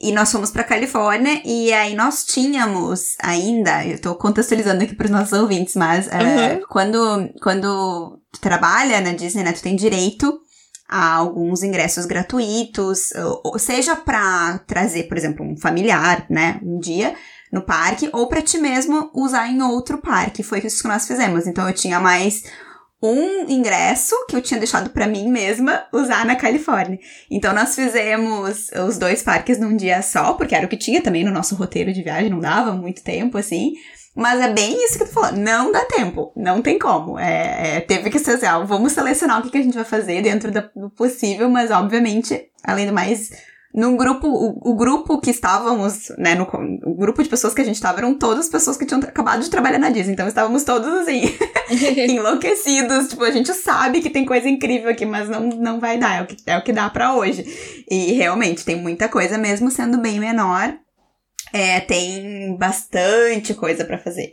[0.00, 5.06] E nós fomos para Califórnia e aí nós tínhamos ainda, eu tô contextualizando aqui para
[5.06, 6.60] os nossos ouvintes, mas é, uhum.
[6.68, 10.40] quando, quando tu trabalha na Disney, né, tu tem direito
[10.88, 17.14] a alguns ingressos gratuitos, ou seja para trazer, por exemplo, um familiar, né, um dia
[17.52, 20.42] no parque, ou para ti mesmo usar em outro parque.
[20.42, 21.46] Foi isso que nós fizemos.
[21.46, 22.44] Então eu tinha mais
[23.02, 26.98] um ingresso que eu tinha deixado para mim mesma usar na Califórnia.
[27.30, 31.24] Então nós fizemos os dois parques num dia só, porque era o que tinha também
[31.24, 33.72] no nosso roteiro de viagem, não dava muito tempo assim.
[34.16, 37.18] Mas é bem isso que tu falou, não dá tempo, não tem como.
[37.18, 39.84] É, é teve que ser assim, ó, vamos selecionar o que, que a gente vai
[39.84, 43.30] fazer dentro do possível, mas obviamente, além do mais,
[43.76, 46.44] num grupo, o, o, grupo que estávamos, né, no,
[46.82, 49.50] o grupo de pessoas que a gente estava eram todas pessoas que tinham acabado de
[49.50, 51.24] trabalhar na Disney, então estávamos todos assim,
[52.08, 56.20] enlouquecidos, tipo, a gente sabe que tem coisa incrível aqui, mas não, não vai dar,
[56.20, 57.44] é o que, é o que dá para hoje.
[57.90, 60.74] E realmente, tem muita coisa, mesmo sendo bem menor,
[61.52, 64.32] é, tem bastante coisa para fazer.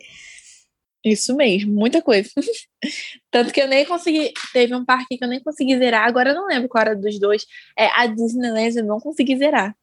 [1.03, 2.29] Isso mesmo, muita coisa.
[3.29, 4.31] Tanto que eu nem consegui.
[4.53, 7.19] Teve um parque que eu nem consegui zerar, agora eu não lembro qual era dos
[7.19, 7.45] dois.
[7.77, 9.75] É, a Disneyland eu não consegui zerar.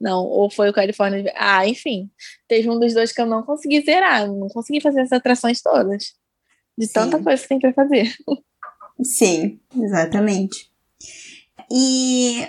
[0.00, 1.32] Não, ou foi o California.
[1.36, 2.10] Ah, enfim.
[2.48, 4.26] Teve um dos dois que eu não consegui zerar.
[4.26, 6.14] Não consegui fazer essas atrações todas.
[6.76, 6.92] De Sim.
[6.92, 8.14] tanta coisa que tem pra fazer.
[9.02, 10.70] Sim, exatamente.
[11.70, 12.46] E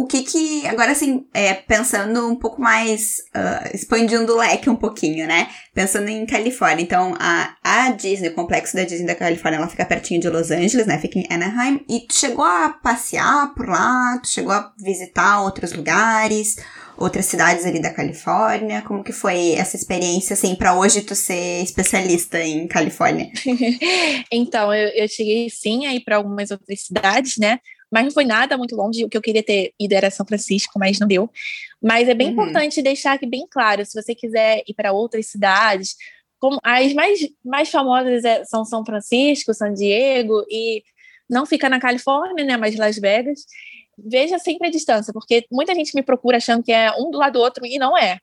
[0.00, 4.74] o que que, agora assim, é, pensando um pouco mais, uh, expandindo o leque um
[4.74, 5.50] pouquinho, né?
[5.74, 9.84] Pensando em Califórnia, então a, a Disney, o complexo da Disney da Califórnia, ela fica
[9.84, 10.98] pertinho de Los Angeles, né?
[10.98, 15.74] Fica em Anaheim, e tu chegou a passear por lá, tu chegou a visitar outros
[15.74, 16.56] lugares,
[16.96, 21.62] outras cidades ali da Califórnia, como que foi essa experiência, assim, para hoje tu ser
[21.62, 23.30] especialista em Califórnia?
[24.32, 27.58] então, eu, eu cheguei sim aí para algumas outras cidades, né?
[27.90, 29.04] Mas não foi nada muito longe.
[29.04, 31.28] O que eu queria ter ido era São Francisco, mas não deu.
[31.82, 32.32] Mas é bem uhum.
[32.34, 35.96] importante deixar aqui bem claro, se você quiser ir para outras cidades,
[36.38, 40.82] como as mais, mais famosas é, são São Francisco, San Diego e
[41.28, 43.44] não fica na Califórnia, né, mas Las Vegas.
[43.98, 47.34] Veja sempre a distância, porque muita gente me procura achando que é um do lado
[47.34, 48.18] do outro e não é.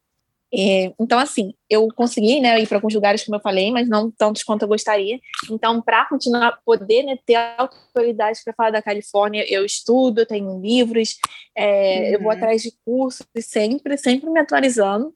[0.53, 4.10] É, então, assim, eu consegui né, ir para alguns lugares, como eu falei, mas não
[4.10, 5.19] tantos quanto eu gostaria.
[5.51, 10.60] Então, para continuar, poder né, ter autoridade para falar da Califórnia, eu estudo, eu tenho
[10.62, 11.17] livros,
[11.55, 12.05] é, uhum.
[12.05, 12.38] eu vou uhum.
[12.38, 15.13] atrás de cursos, sempre, sempre me atualizando.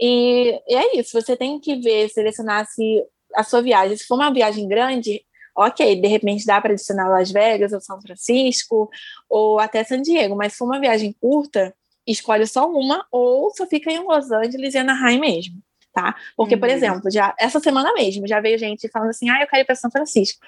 [0.00, 4.14] E, e, é isso, você tem que ver, selecionar se a sua viagem, se for
[4.14, 5.20] uma viagem grande,
[5.56, 8.88] ok, de repente dá para adicionar Las Vegas ou São Francisco
[9.28, 11.74] ou até San Diego, mas se for uma viagem curta,
[12.10, 16.16] escolhe só uma ou só fica em Los Angeles e Anaheim mesmo, tá?
[16.36, 16.60] Porque, uhum.
[16.60, 19.64] por exemplo, já essa semana mesmo já veio gente falando assim, ah, eu quero ir
[19.64, 20.38] para São Francisco.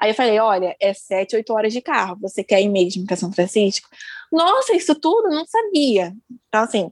[0.00, 3.16] Aí eu falei, olha, é sete, oito horas de carro, você quer ir mesmo para
[3.16, 3.88] São Francisco?
[4.32, 5.28] Nossa, isso tudo?
[5.28, 6.14] Não sabia.
[6.48, 6.90] Então, assim,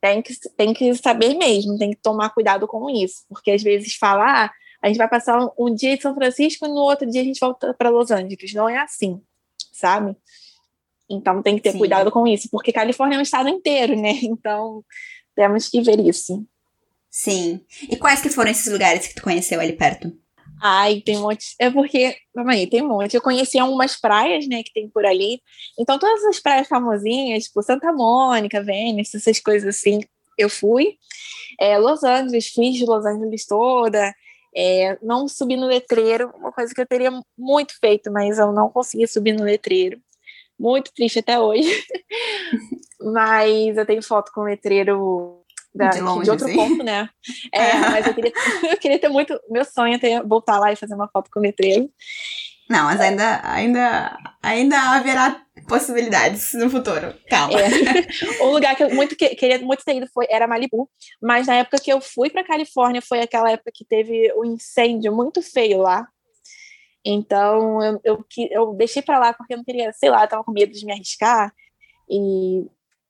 [0.00, 3.96] tem que, tem que saber mesmo, tem que tomar cuidado com isso, porque às vezes
[3.96, 7.22] falar, ah, a gente vai passar um dia em São Francisco e no outro dia
[7.22, 8.52] a gente volta para Los Angeles.
[8.52, 9.20] Não é assim,
[9.72, 10.14] sabe?
[11.10, 11.78] Então tem que ter Sim.
[11.78, 14.12] cuidado com isso, porque Califórnia é um estado inteiro, né?
[14.24, 14.84] Então
[15.34, 16.44] temos que ver isso.
[17.10, 17.60] Sim.
[17.88, 20.12] E quais que foram esses lugares que tu conheceu ali perto?
[20.60, 21.54] Ai, tem um monte.
[21.60, 23.14] É porque, calma aí, tem um monte.
[23.14, 25.40] Eu conheci algumas praias, né, que tem por ali.
[25.78, 30.00] Então, todas as praias famosinhas, tipo Santa Mônica, Vênice, essas coisas assim,
[30.38, 30.96] eu fui.
[31.60, 34.14] É, Los Angeles, fiz Los Angeles toda.
[34.56, 38.70] É, não subi no letreiro, uma coisa que eu teria muito feito, mas eu não
[38.70, 40.00] consegui subir no letreiro
[40.58, 41.68] muito triste até hoje.
[43.12, 46.54] mas eu tenho foto com o letreiro da, de, longe, de outro assim.
[46.54, 47.08] ponto, né?
[47.52, 48.32] É, é, mas eu queria,
[48.70, 49.38] eu queria ter muito.
[49.50, 51.90] Meu sonho é ter, voltar lá e fazer uma foto com o letreiro.
[52.70, 57.14] Não, mas ainda, ainda, ainda haverá possibilidades no futuro.
[57.28, 57.60] Calma.
[57.60, 58.42] É.
[58.42, 60.88] o lugar que eu muito que, queria muito ter ido foi, era Malibu,
[61.20, 65.14] mas na época que eu fui para Califórnia foi aquela época que teve um incêndio
[65.14, 66.08] muito feio lá.
[67.04, 70.52] Então eu, eu, eu deixei para lá porque eu não queria, sei lá, tava com
[70.52, 71.52] medo de me arriscar
[72.08, 72.66] e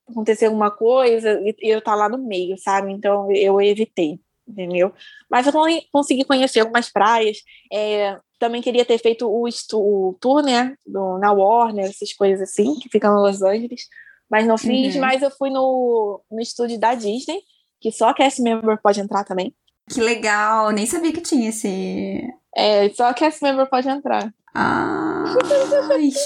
[0.08, 2.92] acontecer alguma coisa e, eu estar tá lá no meio, sabe?
[2.92, 4.92] Então eu evitei, entendeu?
[5.30, 5.52] Mas eu
[5.92, 7.38] consegui conhecer algumas praias.
[7.72, 10.76] É, também queria ter feito o, o tour, né?
[10.86, 13.88] Do, na Warner, essas coisas assim, que ficam em Los Angeles.
[14.28, 15.00] Mas não fiz, uhum.
[15.00, 17.40] mas eu fui no, no estúdio da Disney,
[17.80, 19.54] que só cast member pode entrar também.
[19.88, 22.22] Que legal, nem sabia que tinha esse,
[22.56, 24.32] é, só esse member pode entrar.
[24.54, 25.24] Ah,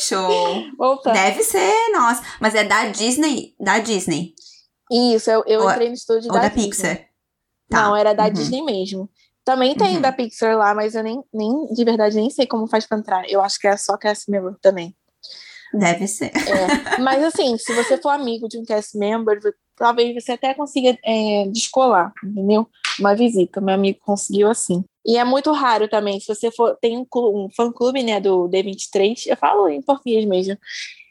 [0.02, 0.62] show.
[0.76, 1.14] Voltando.
[1.14, 2.22] Deve ser, nossa.
[2.40, 3.54] Mas é da Disney?
[3.58, 4.34] Da Disney.
[4.90, 6.70] Isso, eu, eu ou, entrei no estúdio ou da, da Disney.
[6.70, 7.08] Pixar.
[7.70, 7.82] Tá.
[7.82, 8.32] Não, era da uhum.
[8.32, 9.10] Disney mesmo.
[9.44, 10.02] Também tem uhum.
[10.02, 13.30] da Pixar lá, mas eu nem, nem, de verdade, nem sei como faz pra entrar.
[13.30, 14.94] Eu acho que é só cast member também.
[15.72, 16.32] Deve ser.
[16.34, 16.98] É.
[17.00, 19.38] Mas assim, se você for amigo de um cast member,
[19.76, 22.68] talvez você até consiga é, descolar, entendeu?
[22.98, 23.60] Uma visita.
[23.60, 24.84] Meu amigo conseguiu assim.
[25.08, 29.26] E é muito raro também, se você for, tem um, um fã-clube, né, do D23,
[29.26, 30.58] eu falo em português mesmo,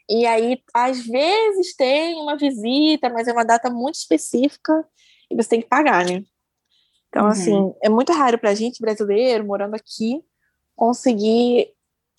[0.08, 4.72] e aí, às vezes tem uma visita, mas é uma data muito específica
[5.28, 6.22] e você tem que pagar, né?
[7.08, 7.28] Então, uhum.
[7.28, 10.22] assim, é muito raro pra gente, brasileiro, morando aqui,
[10.76, 11.68] conseguir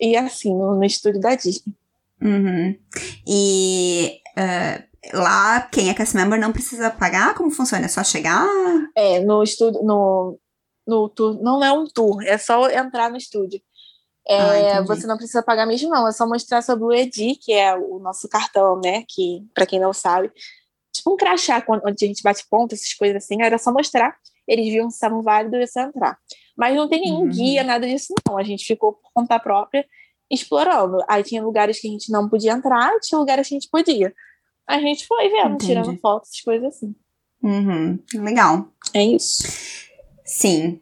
[0.02, 1.74] ir assim, no, no estúdio da Disney.
[2.22, 2.78] Uhum.
[3.26, 7.34] E uh, lá, quem é cast member não precisa pagar?
[7.36, 7.86] Como funciona?
[7.86, 8.46] É só chegar?
[8.96, 10.38] É, no estúdio, no,
[10.89, 11.41] no tour.
[11.41, 13.62] Não é um tour, é só entrar no estúdio.
[14.28, 16.08] É, ah, você não precisa pagar mesmo, não.
[16.08, 19.04] É só mostrar seu Blue ID, que é o nosso cartão, né?
[19.08, 20.32] Que, para quem não sabe,
[20.91, 23.41] tipo um crachá, onde a gente bate ponto, essas coisas assim.
[23.41, 24.15] Era só mostrar.
[24.47, 26.17] Eles viam se estavam válidos e você entrar.
[26.58, 27.30] Mas não tem nenhum uhum.
[27.30, 28.38] guia, nada disso, não.
[28.38, 29.86] A gente ficou por conta própria
[30.30, 31.04] explorando.
[31.08, 34.13] Aí tinha lugares que a gente não podia entrar, tinha lugares que a gente podia.
[34.67, 35.67] A gente foi vendo, Entendi.
[35.67, 36.95] tirando fotos, coisas assim.
[37.41, 37.99] Uhum.
[38.13, 38.67] Legal.
[38.93, 39.88] É isso.
[40.30, 40.80] Sim.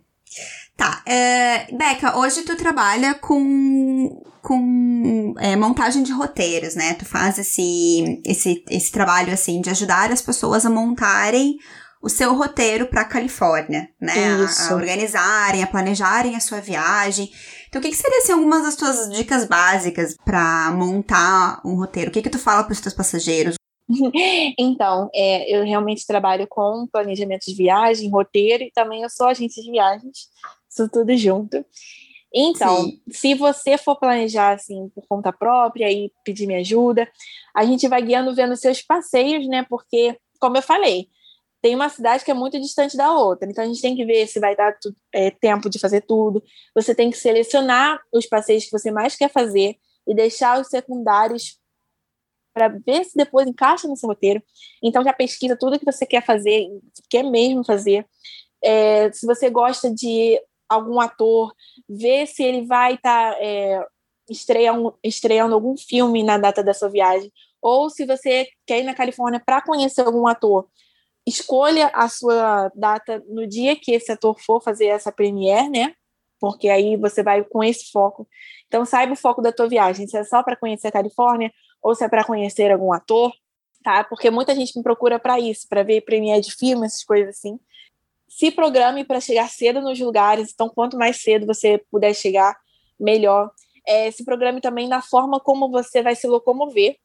[0.76, 1.02] Tá.
[1.06, 6.94] É, Beca, hoje tu trabalha com, com é, montagem de roteiros, né?
[6.94, 11.58] Tu faz esse, esse, esse trabalho, assim, de ajudar as pessoas a montarem
[12.00, 14.14] o seu roteiro para a Califórnia, né?
[14.46, 17.32] A, a, organizarem, a planejarem a sua viagem.
[17.68, 22.10] Então, o que, que seriam assim, algumas das tuas dicas básicas para montar um roteiro?
[22.10, 23.57] O que, que tu fala para os teus passageiros?
[24.58, 29.62] então, é, eu realmente trabalho com planejamento de viagem, roteiro e também eu sou agente
[29.62, 30.28] de viagens,
[30.69, 31.65] isso tudo junto.
[32.34, 33.02] Então, Sim.
[33.10, 37.10] se você for planejar assim por conta própria e pedir minha ajuda,
[37.56, 39.65] a gente vai guiando vendo seus passeios, né?
[39.69, 41.08] Porque, como eu falei,
[41.62, 44.28] tem uma cidade que é muito distante da outra, então a gente tem que ver
[44.28, 46.43] se vai dar tu, é, tempo de fazer tudo.
[46.76, 49.76] Você tem que selecionar os passeios que você mais quer fazer
[50.08, 51.58] e deixar os secundários
[52.58, 54.41] para ver se depois encaixa no seu roteiro.
[54.82, 56.67] Então já pesquisa tudo que você quer fazer,
[57.08, 58.04] quer mesmo fazer.
[58.63, 61.54] É, se você gosta de algum ator,
[61.88, 63.86] vê se ele vai estar tá, é,
[64.28, 68.96] estreando, estreando algum filme na data da sua viagem, ou se você quer ir na
[68.96, 70.67] Califórnia para conhecer algum ator,
[71.26, 75.93] escolha a sua data no dia que esse ator for fazer essa premiere, né?
[76.39, 78.28] Porque aí você vai com esse foco.
[78.67, 81.52] Então saiba o foco da tua viagem, se é só para conhecer a Califórnia
[81.88, 83.32] ou se é para conhecer algum ator,
[83.82, 84.04] tá?
[84.04, 87.58] Porque muita gente me procura para isso, para ver premiere de filme, essas coisas assim.
[88.28, 92.58] Se programe para chegar cedo nos lugares, então quanto mais cedo você puder chegar,
[93.00, 93.50] melhor.
[93.88, 96.97] É, se programe também na forma como você vai se locomover,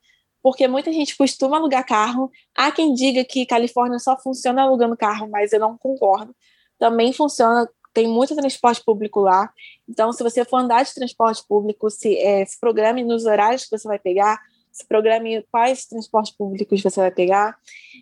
[0.43, 2.29] porque muita gente costuma alugar carro.
[2.53, 6.35] Há quem diga que Califórnia só funciona alugando carro, mas eu não concordo.
[6.77, 9.49] Também funciona, tem muito transporte público lá.
[9.89, 13.79] Então, se você for andar de transporte público, se, é, se programe nos horários que
[13.79, 14.41] você vai pegar,
[14.73, 17.57] se programe quais transportes públicos você vai pegar,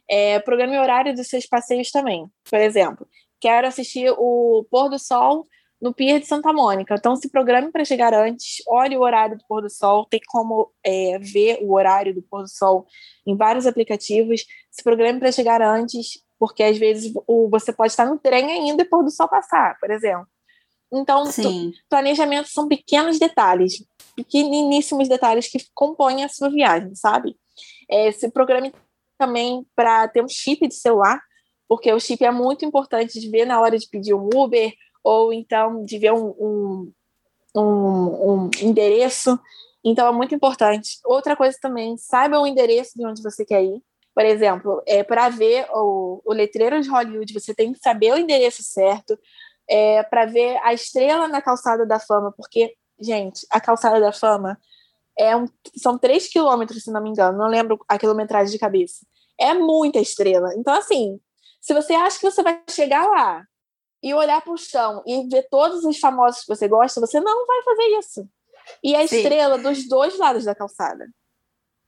[0.09, 2.27] é, programe o horário dos seus passeios também.
[2.49, 3.07] Por exemplo,
[3.41, 5.47] quero assistir o pôr do sol
[5.81, 6.95] no Pier de Santa Mônica.
[6.95, 10.71] Então, se programe para chegar antes, olhe o horário do pôr do sol, tem como
[10.85, 12.87] é, ver o horário do pôr do sol
[13.27, 14.45] em vários aplicativos.
[14.71, 18.83] Se programe para chegar antes, porque às vezes o, você pode estar no trem ainda
[18.83, 20.27] e o pôr do sol passar, por exemplo.
[20.93, 21.25] Então,
[21.89, 23.85] planejamento são pequenos detalhes,
[24.25, 27.37] pequeníssimos detalhes que compõem a sua viagem, sabe?
[27.89, 28.73] É, se programe
[29.19, 31.21] também para ter um chip de celular,
[31.69, 34.73] porque o chip é muito importante de ver na hora de pedir um Uber
[35.05, 36.93] ou então de ver um, um,
[37.57, 39.39] um, um endereço.
[39.85, 40.99] Então é muito importante.
[41.05, 43.83] Outra coisa também, saiba o endereço de onde você quer ir.
[44.15, 48.19] Por exemplo, é, para ver o, o letreiro de Hollywood, você tem que saber o
[48.19, 49.19] endereço certo.
[49.69, 54.59] É, para ver a estrela na calçada da fama, porque, gente, a calçada da fama
[55.19, 59.07] é um, são três quilômetros, se não me engano, não lembro a quilometragem de cabeça.
[59.39, 60.55] É muita estrela.
[60.57, 61.21] Então, assim,
[61.61, 63.45] se você acha que você vai chegar lá
[64.03, 67.47] e olhar para o chão e ver todos os famosos que você gosta, você não
[67.47, 68.29] vai fazer isso.
[68.83, 69.17] E a Sim.
[69.17, 71.07] estrela dos dois lados da calçada.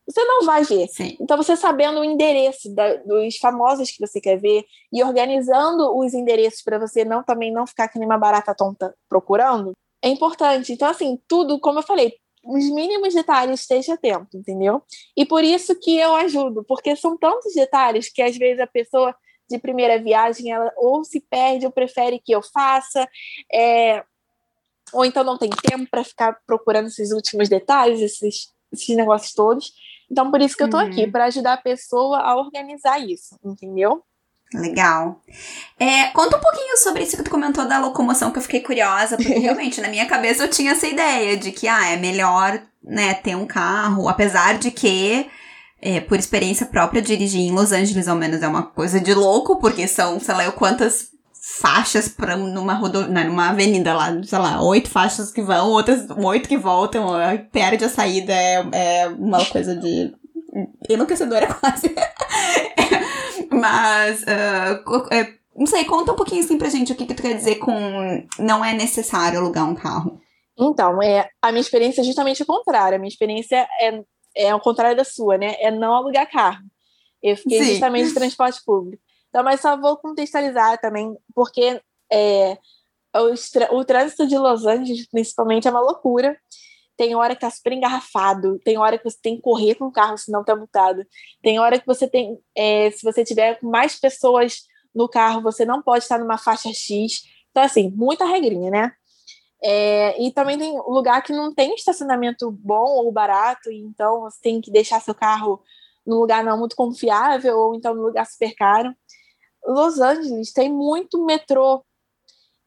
[0.06, 0.88] Você não vai ver.
[0.88, 1.16] Sim.
[1.20, 6.12] Então, você sabendo o endereço da, dos famosos que você quer ver e organizando os
[6.12, 9.72] endereços para você não também não ficar que nem uma barata tonta procurando,
[10.02, 10.72] é importante.
[10.72, 14.82] Então, assim, tudo, como eu falei, os mínimos detalhes esteja atento, entendeu?
[15.16, 19.14] E por isso que eu ajudo, porque são tantos detalhes que às vezes a pessoa
[19.48, 23.08] de primeira viagem, ela ou se perde ou prefere que eu faça,
[23.52, 24.02] é,
[24.92, 29.72] ou então não tem tempo para ficar procurando esses últimos detalhes, esses, esses negócios todos.
[30.10, 30.86] Então, por isso que eu estou uhum.
[30.86, 34.04] aqui, para ajudar a pessoa a organizar isso, entendeu?
[34.54, 35.20] Legal.
[35.78, 39.16] É, conta um pouquinho sobre isso que tu comentou da locomoção, que eu fiquei curiosa,
[39.16, 43.14] porque realmente na minha cabeça eu tinha essa ideia de que ah, é melhor né,
[43.14, 45.26] ter um carro, apesar de que
[45.80, 49.56] é, por experiência própria, dirigir em Los Angeles, ao menos, é uma coisa de louco,
[49.56, 51.10] porque são, sei lá, quantas
[51.60, 56.08] faixas para numa rodo, né, numa avenida lá, sei lá, oito faixas que vão, outras
[56.08, 57.08] oito que voltam,
[57.50, 60.14] perde a saída, é, é uma coisa de
[60.88, 61.92] enlouquecedora quase.
[63.52, 67.22] Mas, uh, é, não sei, conta um pouquinho assim pra gente o que, que tu
[67.22, 70.20] quer dizer com não é necessário alugar um carro.
[70.58, 72.96] Então, é, a minha experiência é justamente o contrário.
[72.96, 74.02] A minha experiência é
[74.34, 75.54] é ao contrário da sua, né?
[75.58, 76.62] É não alugar carro.
[77.22, 77.70] Eu fiquei Sim.
[77.72, 79.02] justamente de transporte público.
[79.28, 81.80] Então, mas só vou contextualizar também, porque
[82.12, 82.58] é,
[83.14, 86.36] o, o trânsito de Los Angeles, principalmente, é uma loucura.
[87.02, 89.92] Tem hora que tá super engarrafado, tem hora que você tem que correr com o
[89.92, 91.04] carro, senão tá multado.
[91.42, 94.62] Tem hora que você tem, é, se você tiver mais pessoas
[94.94, 97.24] no carro, você não pode estar numa faixa X.
[97.50, 98.92] Então, assim, muita regrinha, né?
[99.60, 104.60] É, e também tem lugar que não tem estacionamento bom ou barato, então você tem
[104.60, 105.60] que deixar seu carro
[106.06, 108.94] num lugar não muito confiável ou então num lugar super caro.
[109.66, 111.84] Los Angeles tem muito metrô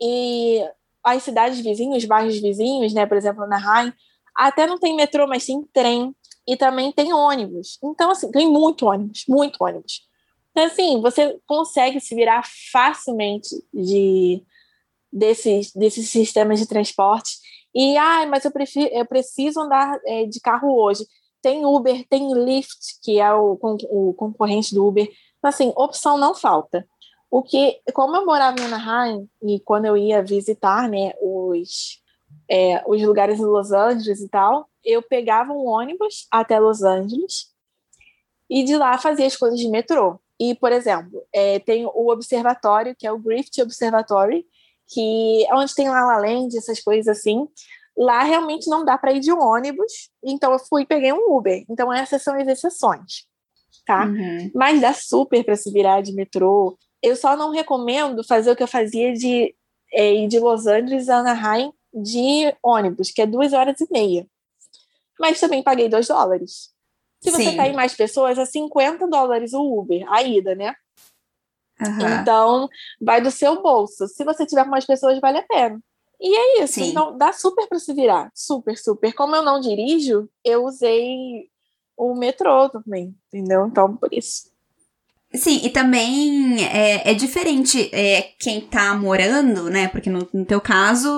[0.02, 0.62] e
[1.02, 3.93] as cidades vizinhas, os bairros vizinhos, né, por exemplo, na Anaheim,
[4.36, 6.15] até não tem metrô, mas tem trem
[6.48, 7.80] e também tem ônibus.
[7.84, 10.02] Então, assim, tem muito ônibus, muito ônibus.
[10.52, 14.43] Então, assim, você consegue se virar facilmente de
[15.12, 17.38] desses, desses sistemas de transporte.
[17.74, 21.06] E, ah, mas eu, prefiro, eu preciso andar é, de carro hoje.
[21.41, 23.58] Tem Uber, tem Lyft, que é o,
[23.90, 25.08] o concorrente do Uber.
[25.38, 26.88] Então, assim, opção não falta.
[27.29, 32.02] O que, como eu morava em Anaheim, e quando eu ia visitar né, os,
[32.50, 37.48] é, os lugares em Los Angeles e tal, eu pegava um ônibus até Los Angeles
[38.50, 40.19] e de lá fazia as coisas de metrô.
[40.39, 44.46] E, por exemplo, é, tem o observatório, que é o Griffith Observatory,
[44.87, 47.48] que onde tem La La Land, essas coisas assim,
[47.98, 51.35] lá realmente não dá para ir de um ônibus, então eu fui e peguei um
[51.35, 51.63] Uber.
[51.69, 53.25] Então essas são as exceções,
[53.85, 54.06] tá?
[54.06, 54.52] Uhum.
[54.54, 56.77] Mas dá super para se virar de metrô.
[57.02, 59.56] Eu só não recomendo fazer o que eu fazia de
[59.93, 64.27] é, ir de Los Angeles a Anaheim de ônibus, que é duas horas e meia.
[65.19, 66.73] mas também paguei 2 dólares.
[67.21, 67.58] Se você Sim.
[67.58, 70.75] tá em mais pessoas, é 50 dólares o Uber, a ida, né?
[71.81, 72.21] Uhum.
[72.21, 72.69] Então,
[73.02, 74.08] vai do seu bolso.
[74.08, 75.79] Se você tiver com mais pessoas, vale a pena.
[76.19, 76.75] E é isso.
[76.75, 76.89] Sim.
[76.89, 78.29] Então, dá super para se virar.
[78.33, 79.13] Super, super.
[79.13, 81.50] Como eu não dirijo, eu usei
[81.98, 83.67] o metrô também, entendeu?
[83.67, 84.54] Então, por isso.
[85.33, 89.87] Sim, e também é, é diferente é, quem tá morando, né?
[89.87, 91.10] Porque no, no teu caso,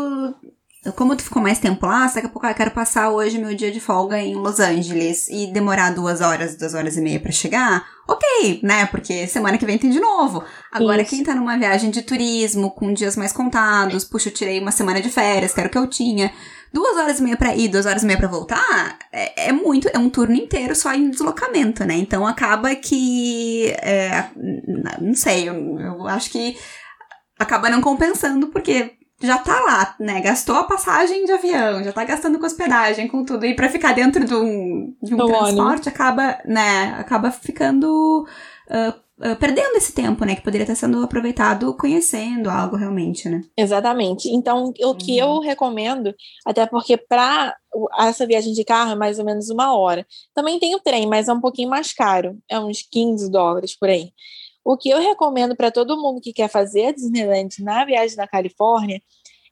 [0.95, 3.71] como tu ficou mais tempo lá, daqui a pouco eu quero passar hoje meu dia
[3.71, 7.85] de folga em Los Angeles e demorar duas horas, duas horas e meia para chegar,
[8.07, 8.85] ok, né?
[8.85, 10.43] Porque semana que vem tem de novo.
[10.71, 11.11] Agora, Isso.
[11.11, 15.01] quem tá numa viagem de turismo, com dias mais contados, puxa, eu tirei uma semana
[15.01, 16.31] de férias, quero que eu tinha.
[16.71, 19.89] Duas horas e meia pra ir, duas horas e meia pra voltar, é, é muito,
[19.93, 21.95] é um turno inteiro só em deslocamento, né?
[21.95, 23.73] Então acaba que.
[23.81, 24.25] É,
[25.01, 26.57] não sei, eu, eu acho que
[27.39, 30.21] acaba não compensando, porque já tá lá, né?
[30.21, 33.45] Gastou a passagem de avião, já tá gastando com hospedagem, com tudo.
[33.45, 36.95] E pra ficar dentro de um, de um transporte, acaba, né?
[36.99, 38.27] Acaba ficando.
[38.69, 40.35] Uh, Uh, perdendo esse tempo, né?
[40.35, 43.41] Que poderia estar sendo aproveitado conhecendo algo realmente, né?
[43.57, 44.29] Exatamente.
[44.29, 45.37] Então, o que uhum.
[45.37, 46.13] eu recomendo,
[46.45, 47.55] até porque para
[47.97, 50.05] essa viagem de carro é mais ou menos uma hora.
[50.35, 52.37] Também tem o trem, mas é um pouquinho mais caro.
[52.47, 54.11] É uns 15 dólares por aí.
[54.67, 58.27] O que eu recomendo para todo mundo que quer fazer a Disneyland na viagem na
[58.27, 59.01] Califórnia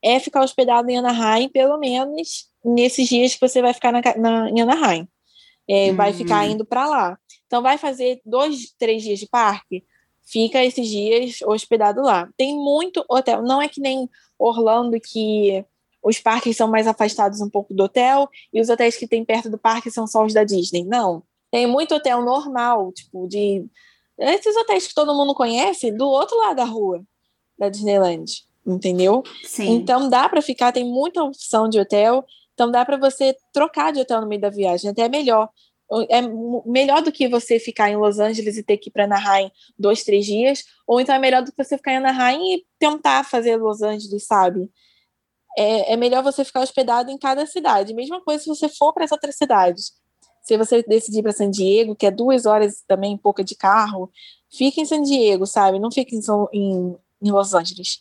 [0.03, 4.49] é ficar hospedado em Anaheim, pelo menos nesses dias que você vai ficar na, na
[4.49, 5.07] em Anaheim.
[5.69, 5.93] É.
[5.93, 6.51] Vai ficar hum.
[6.51, 7.17] indo para lá.
[7.47, 9.85] Então, vai fazer dois, três dias de parque,
[10.21, 12.27] fica esses dias hospedado lá.
[12.35, 15.63] Tem muito hotel, não é que nem Orlando, que
[16.03, 19.49] os parques são mais afastados um pouco do hotel e os hotéis que tem perto
[19.49, 20.83] do parque são só os da Disney.
[20.83, 21.23] Não.
[21.49, 23.65] Tem muito hotel normal, tipo, de
[24.17, 27.03] esses hotéis que todo mundo conhece, do outro lado da rua
[27.57, 29.23] da Disneyland, entendeu?
[29.43, 29.75] Sim.
[29.75, 33.99] Então dá para ficar, tem muita opção de hotel, então dá para você trocar de
[33.99, 35.49] hotel no meio da viagem, até é melhor.
[36.09, 36.19] É
[36.65, 40.03] melhor do que você ficar em Los Angeles e ter que ir para Anaheim dois,
[40.03, 43.57] três dias, ou então é melhor do que você ficar em Anaheim e tentar fazer
[43.57, 44.67] Los Angeles, sabe?
[45.55, 47.93] É, é melhor você ficar hospedado em cada cidade.
[47.93, 49.93] Mesma coisa se você for para as outras cidades.
[50.45, 54.11] Se você decidir para San Diego, que é duas horas também, pouca de carro,
[54.47, 55.79] fica em San Diego, sabe?
[55.79, 56.21] Não fica em,
[56.53, 57.99] em, em Los Angeles.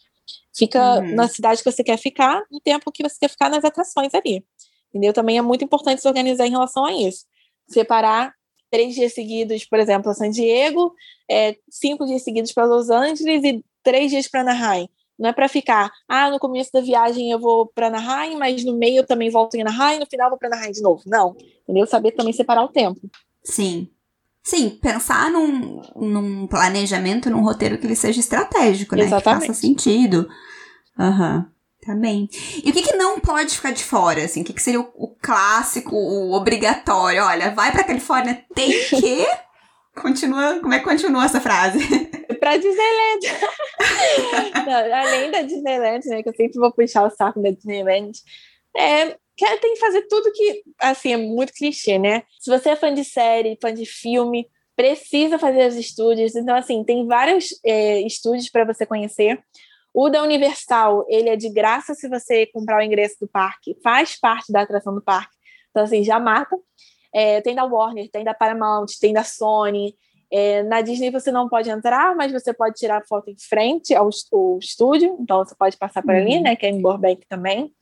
[0.54, 1.14] Fica uhum.
[1.14, 4.44] na cidade que você quer ficar, no tempo que você quer ficar nas atrações ali.
[4.90, 5.14] Entendeu?
[5.14, 7.24] Também é muito importante se organizar em relação a isso.
[7.66, 8.34] Separar
[8.70, 10.94] três dias seguidos, por exemplo, a San Diego,
[11.28, 14.86] é, cinco dias seguidos para Los Angeles e três dias para Anaheim.
[15.18, 18.76] Não é para ficar, ah, no começo da viagem eu vou para Anaheim, mas no
[18.76, 21.02] meio eu também volto em Anaheim, no final eu vou para Anaheim de novo.
[21.06, 21.86] Não, entendeu?
[21.86, 23.00] Saber também separar o tempo.
[23.42, 23.88] Sim.
[24.42, 29.04] Sim, pensar num, num planejamento, num roteiro que ele seja estratégico, né?
[29.04, 29.40] Exatamente.
[29.40, 30.28] Que faça sentido.
[30.98, 31.36] Aham.
[31.36, 31.54] Uhum.
[31.84, 32.28] Tá bem.
[32.64, 34.40] E o que, que não pode ficar de fora, assim?
[34.40, 37.22] O que, que seria o, o clássico, o obrigatório?
[37.22, 39.26] Olha, vai pra Califórnia, tem que...
[39.94, 41.78] Continua, como é que continua essa frase?
[42.44, 43.20] Pra Disneyland.
[44.66, 46.22] Não, além da Disneyland, né?
[46.22, 48.12] Que eu sempre vou puxar o saco da Disneyland.
[48.76, 52.22] É, que tem que fazer tudo que, assim, é muito clichê, né?
[52.38, 56.36] Se você é fã de série, fã de filme, precisa fazer os estúdios.
[56.36, 59.42] Então, assim, tem vários é, estúdios para você conhecer.
[59.94, 63.74] O da Universal, ele é de graça se você comprar o ingresso do parque.
[63.82, 65.34] Faz parte da atração do parque.
[65.70, 66.58] Então, assim, já mata.
[67.10, 69.96] É, tem da Warner, tem da Paramount, tem da Sony.
[70.36, 74.10] É, na Disney você não pode entrar, mas você pode tirar foto em frente ao,
[74.32, 76.20] ao estúdio, então você pode passar por uhum.
[76.20, 76.56] ali, né?
[76.56, 77.72] Que é em Burbank também.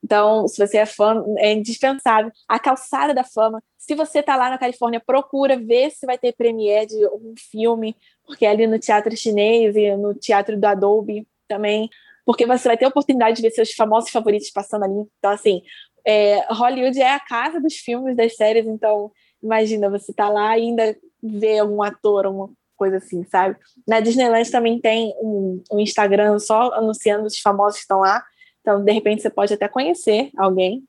[0.00, 2.30] Então, se você é fã, é indispensável.
[2.48, 3.60] A calçada da fama.
[3.76, 7.96] Se você está lá na Califórnia, procura ver se vai ter premiere de algum filme,
[8.24, 11.90] porque é ali no Teatro Chinês e no Teatro do Adobe também,
[12.24, 15.08] porque você vai ter a oportunidade de ver seus famosos favoritos passando ali.
[15.18, 15.60] Então, assim,
[16.06, 19.10] é, Hollywood é a casa dos filmes, das séries, então
[19.42, 23.56] imagina você tá lá ainda ver algum ator, uma coisa assim, sabe?
[23.86, 28.22] Na Disneyland também tem um, um Instagram só anunciando os famosos que estão lá,
[28.60, 30.84] então de repente você pode até conhecer alguém.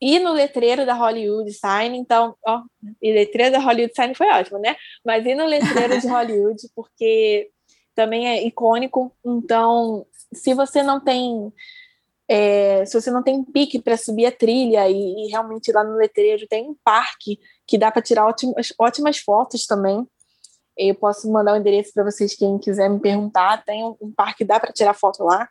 [0.00, 2.62] E no letreiro da Hollywood Sign, então, ó,
[3.00, 4.76] e letreiro da Hollywood Sign foi ótimo, né?
[5.04, 7.48] Mas e no letreiro de Hollywood, porque
[7.94, 11.52] também é icônico, então se você não tem
[12.28, 15.96] é, se você não tem pique para subir a trilha e, e, realmente lá no
[15.96, 20.06] letreiro tem um parque que dá para tirar ótimas, ótimas fotos também.
[20.76, 23.64] Eu posso mandar o um endereço para vocês, quem quiser me perguntar.
[23.64, 25.48] Tem um, um parque que dá para tirar foto lá.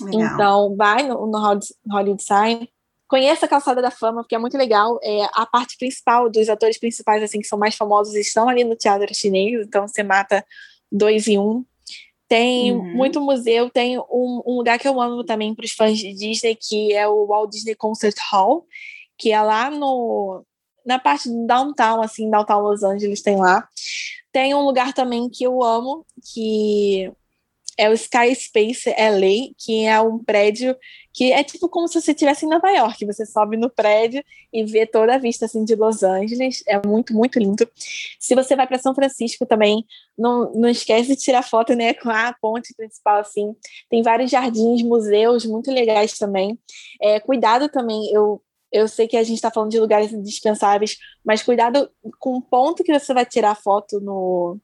[0.00, 0.34] Legal.
[0.34, 1.38] Então, vai no, no
[1.90, 2.68] Hollywood Sign.
[3.06, 4.98] Conheça a Calçada da Fama, porque é muito legal.
[5.02, 8.74] É, a parte principal dos atores principais, assim, que são mais famosos, estão ali no
[8.76, 9.66] teatro chinês.
[9.66, 10.44] Então, você mata
[10.90, 11.64] dois em um.
[12.34, 12.96] Tem uhum.
[12.96, 16.56] muito museu, tem um, um, lugar que eu amo também para os fãs de Disney,
[16.56, 18.66] que é o Walt Disney Concert Hall,
[19.16, 20.44] que é lá no
[20.84, 23.68] na parte do downtown, assim, downtown Los Angeles tem lá.
[24.32, 26.04] Tem um lugar também que eu amo,
[26.34, 27.08] que
[27.78, 30.76] é o Sky Space LA, que é um prédio
[31.12, 33.04] que é tipo como se você estivesse em Nova York.
[33.06, 34.22] Você sobe no prédio
[34.52, 36.62] e vê toda a vista assim de Los Angeles.
[36.66, 37.68] É muito, muito lindo.
[38.18, 39.84] Se você vai para São Francisco também,
[40.18, 43.20] não, não esquece de tirar foto né, com a ponte principal.
[43.20, 43.54] assim.
[43.88, 46.58] Tem vários jardins, museus muito legais também.
[47.00, 51.44] É, cuidado também, eu eu sei que a gente está falando de lugares indispensáveis, mas
[51.44, 54.58] cuidado com o ponto que você vai tirar foto no,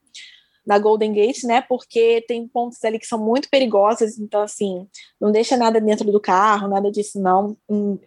[0.71, 1.61] na Golden Gate, né?
[1.63, 4.87] Porque tem pontos ali que são muito perigosos, então assim,
[5.21, 7.57] não deixa nada dentro do carro, nada disso não.
[7.69, 7.99] Hum,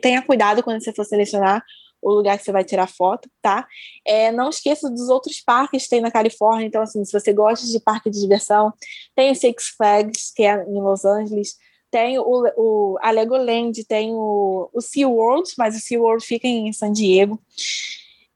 [0.00, 1.62] tenha cuidado quando você for selecionar
[2.00, 3.68] o lugar que você vai tirar foto, tá?
[4.06, 7.66] É, não esqueça dos outros parques que tem na Califórnia, então assim, se você gosta
[7.66, 8.72] de parque de diversão,
[9.14, 11.56] tem o Six Flags, que é em Los Angeles,
[11.90, 12.24] tem o,
[12.56, 17.38] o a Legoland, tem o, o SeaWorld, mas o SeaWorld fica em San Diego.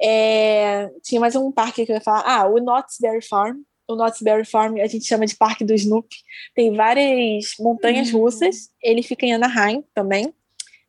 [0.00, 2.22] É, tinha mais um parque que eu ia falar.
[2.26, 3.58] Ah, o Knott's Berry Farm.
[3.88, 6.16] O Knott's Berry Farm a gente chama de Parque do Snoopy.
[6.54, 8.20] Tem várias montanhas uhum.
[8.20, 8.70] russas.
[8.82, 10.34] Ele fica em Anaheim também.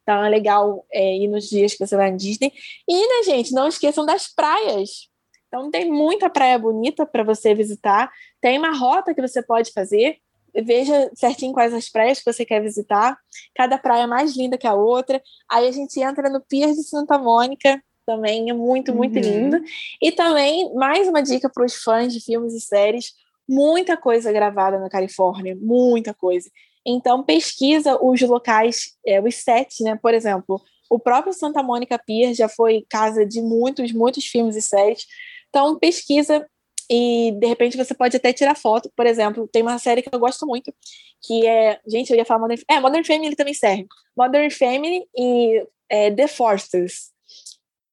[0.01, 2.51] Então é legal é, ir nos dias que você vai na Disney.
[2.87, 5.09] E, né, gente, não esqueçam das praias.
[5.47, 8.11] Então tem muita praia bonita para você visitar.
[8.41, 10.17] Tem uma rota que você pode fazer.
[10.65, 13.17] Veja certinho quais as praias que você quer visitar.
[13.55, 15.21] Cada praia é mais linda que a outra.
[15.49, 19.21] Aí a gente entra no Pier de Santa Mônica, também é muito, muito uhum.
[19.21, 19.61] lindo.
[20.01, 23.11] E também, mais uma dica para os fãs de filmes e séries:
[23.47, 26.49] muita coisa gravada na Califórnia, muita coisa.
[26.85, 29.99] Então, pesquisa os locais, é, os sets, né?
[30.01, 34.61] Por exemplo, o próprio Santa Mônica Pier já foi casa de muitos, muitos filmes e
[34.61, 35.05] séries.
[35.49, 36.47] Então, pesquisa
[36.89, 38.89] e de repente você pode até tirar foto.
[38.95, 40.73] Por exemplo, tem uma série que eu gosto muito,
[41.21, 41.77] que é.
[41.85, 43.85] Gente, eu ia falar Modern, é, Modern Family também serve.
[44.15, 47.16] Modern Family e é, The Forsters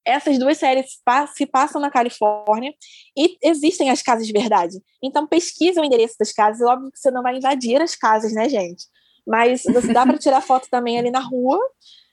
[0.04, 0.86] essas duas séries
[1.34, 2.74] se passam na Califórnia
[3.16, 4.80] e existem as casas de verdade.
[5.02, 6.66] Então pesquisa o endereço das casas.
[6.66, 8.84] Óbvio que você não vai invadir as casas, né, gente?
[9.26, 11.58] Mas você dá para tirar foto também ali na rua.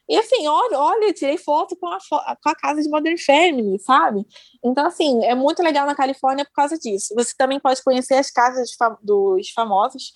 [0.10, 1.98] E assim, olha, olha, tirei foto com a,
[2.42, 4.26] com a casa de Modern Family, sabe?
[4.64, 7.14] Então, assim, é muito legal na Califórnia por causa disso.
[7.16, 8.72] Você também pode conhecer as casas
[9.02, 10.12] dos famosos.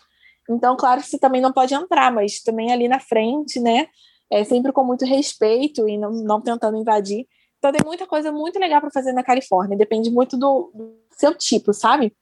[0.50, 3.88] Então, claro que você também não pode entrar, mas também ali na frente, né?
[4.30, 7.26] É sempre com muito respeito e não, não tentando invadir.
[7.66, 9.76] Então tem muita coisa muito legal para fazer na Califórnia.
[9.76, 12.14] Depende muito do, do, seu tipo, sabe?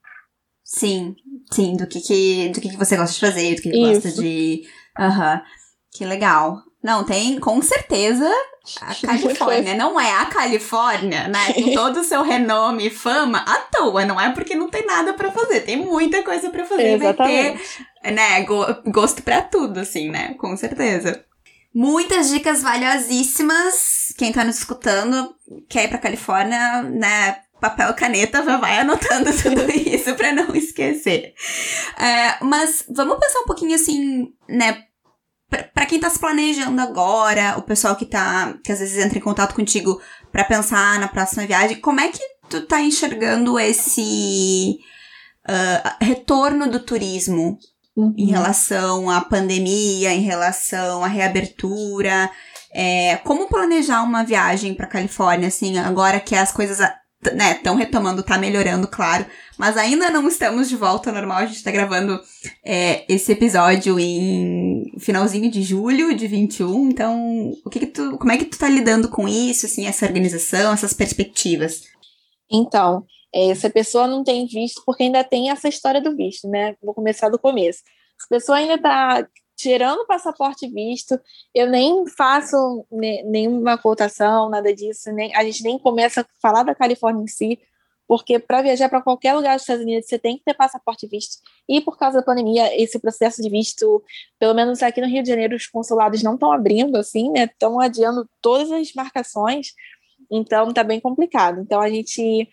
[0.63, 1.17] Sim,
[1.51, 4.09] sim, do que, que, do que, que você gosta de fazer, do que, que gosta
[4.09, 4.63] de.
[4.97, 5.33] Aham.
[5.33, 5.41] Uhum.
[5.91, 6.61] Que legal.
[6.81, 8.29] Não, tem, com certeza,
[8.79, 9.75] a Califórnia.
[9.75, 11.51] Não é a Califórnia, né?
[11.53, 14.05] Com todo o seu renome e fama, à toa.
[14.05, 15.61] Não é porque não tem nada para fazer.
[15.61, 16.95] Tem muita coisa para fazer.
[16.95, 17.59] Exatamente.
[17.59, 17.59] Vai
[18.03, 18.45] ter, né,
[18.87, 20.35] gosto para tudo, assim, né?
[20.35, 21.23] Com certeza.
[21.73, 24.02] Muitas dicas valiosíssimas.
[24.17, 25.35] Quem tá nos escutando
[25.67, 27.37] quer ir pra Califórnia, né?
[27.59, 31.33] Papel, caneta, vai anotando tudo isso para não esquecer.
[31.97, 34.83] É, mas vamos pensar um pouquinho assim, né?
[35.73, 39.21] para quem tá se planejando agora, o pessoal que tá, que às vezes entra em
[39.21, 40.01] contato contigo
[40.31, 44.79] para pensar na próxima viagem, como é que tu tá enxergando esse
[45.47, 47.59] uh, retorno do turismo
[47.95, 48.13] uhum.
[48.17, 52.29] em relação à pandemia, em relação à reabertura.
[52.73, 58.23] É, como planejar uma viagem para Califórnia, assim, agora que as coisas estão né, retomando,
[58.23, 59.25] tá melhorando, claro,
[59.57, 61.37] mas ainda não estamos de volta ao normal.
[61.37, 62.19] A gente tá gravando
[62.65, 66.89] é, esse episódio em finalzinho de julho de 21.
[66.89, 70.05] Então, o que, que tu, como é que tu tá lidando com isso, assim, essa
[70.05, 71.83] organização, essas perspectivas?
[72.51, 76.47] Então, é, se a pessoa não tem visto, porque ainda tem essa história do visto,
[76.49, 76.75] né?
[76.83, 77.79] Vou começar do começo.
[78.17, 79.27] Se a pessoa ainda está
[79.63, 81.17] tirando passaporte visto,
[81.55, 86.75] eu nem faço nenhuma cotação, nada disso, nem, a gente nem começa a falar da
[86.75, 87.59] Califórnia em si,
[88.05, 91.37] porque para viajar para qualquer lugar dos Estados Unidos você tem que ter passaporte visto.
[91.67, 94.03] E por causa da pandemia, esse processo de visto,
[94.37, 97.45] pelo menos aqui no Rio de Janeiro, os consulados não estão abrindo, assim, né?
[97.45, 99.67] Estão adiando todas as marcações,
[100.29, 101.61] então tá bem complicado.
[101.61, 102.49] Então a gente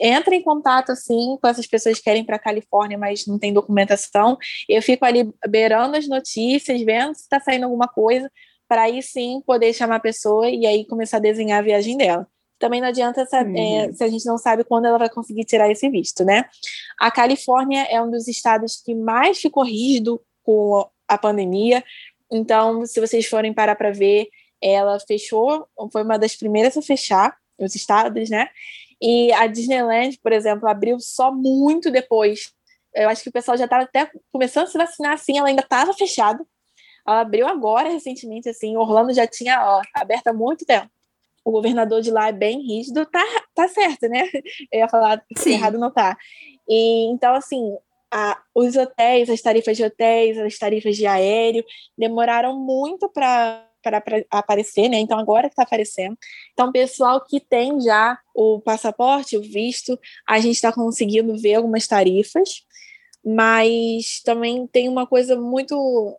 [0.00, 3.52] entra em contato assim com essas pessoas que querem para a Califórnia, mas não tem
[3.52, 4.36] documentação.
[4.68, 8.30] Eu fico ali beirando as notícias, vendo se está saindo alguma coisa,
[8.68, 12.26] para aí sim poder chamar a pessoa e aí começar a desenhar a viagem dela.
[12.58, 13.92] Também não adianta saber, é, uhum.
[13.92, 16.44] se a gente não sabe quando ela vai conseguir tirar esse visto, né?
[16.98, 21.82] A Califórnia é um dos estados que mais ficou rígido com a pandemia.
[22.30, 24.28] Então, se vocês forem parar para ver,
[24.62, 28.48] ela fechou, foi uma das primeiras a fechar os estados, né?
[29.02, 32.52] E a Disneyland, por exemplo, abriu só muito depois.
[32.94, 35.62] Eu acho que o pessoal já estava até começando a se vacinar assim, ela ainda
[35.62, 36.44] estava fechada.
[37.04, 40.88] Ela abriu agora, recentemente, assim, Orlando já tinha ó, aberto há muito tempo.
[41.44, 44.28] O governador de lá é bem rígido, tá, tá certo, né?
[44.70, 45.54] Eu ia falar Sim.
[45.54, 46.16] errado, não tá.
[46.68, 47.76] E, então, assim,
[48.08, 51.64] a, os hotéis, as tarifas de hotéis, as tarifas de aéreo,
[51.98, 54.98] demoraram muito para para aparecer, né?
[54.98, 56.16] Então agora que está aparecendo.
[56.52, 61.86] Então, pessoal que tem já o passaporte, o visto, a gente está conseguindo ver algumas
[61.86, 62.64] tarifas,
[63.24, 66.18] mas também tem uma coisa muito.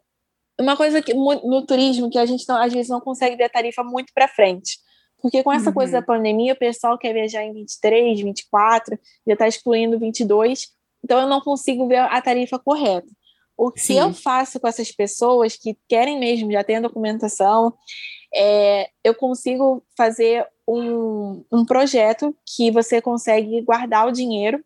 [0.59, 3.49] Uma coisa que no turismo que a gente não, às vezes não consegue ver a
[3.49, 4.78] tarifa muito para frente.
[5.20, 5.74] Porque com essa uhum.
[5.74, 10.68] coisa da pandemia, o pessoal quer viajar em 23, 24, já está excluindo 22,
[11.01, 13.07] então eu não consigo ver a tarifa correta.
[13.57, 13.99] O que Sim.
[13.99, 17.73] eu faço com essas pessoas que querem mesmo, já tem a documentação,
[18.33, 24.63] é, eu consigo fazer um, um projeto que você consegue guardar o dinheiro,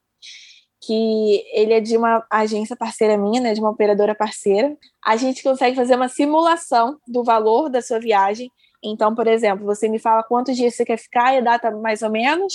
[0.81, 4.77] que ele é de uma agência parceira minha, né, de uma operadora parceira.
[5.05, 8.49] A gente consegue fazer uma simulação do valor da sua viagem.
[8.83, 12.01] Então, por exemplo, você me fala quantos dias você quer ficar e a data mais
[12.03, 12.53] ou menos,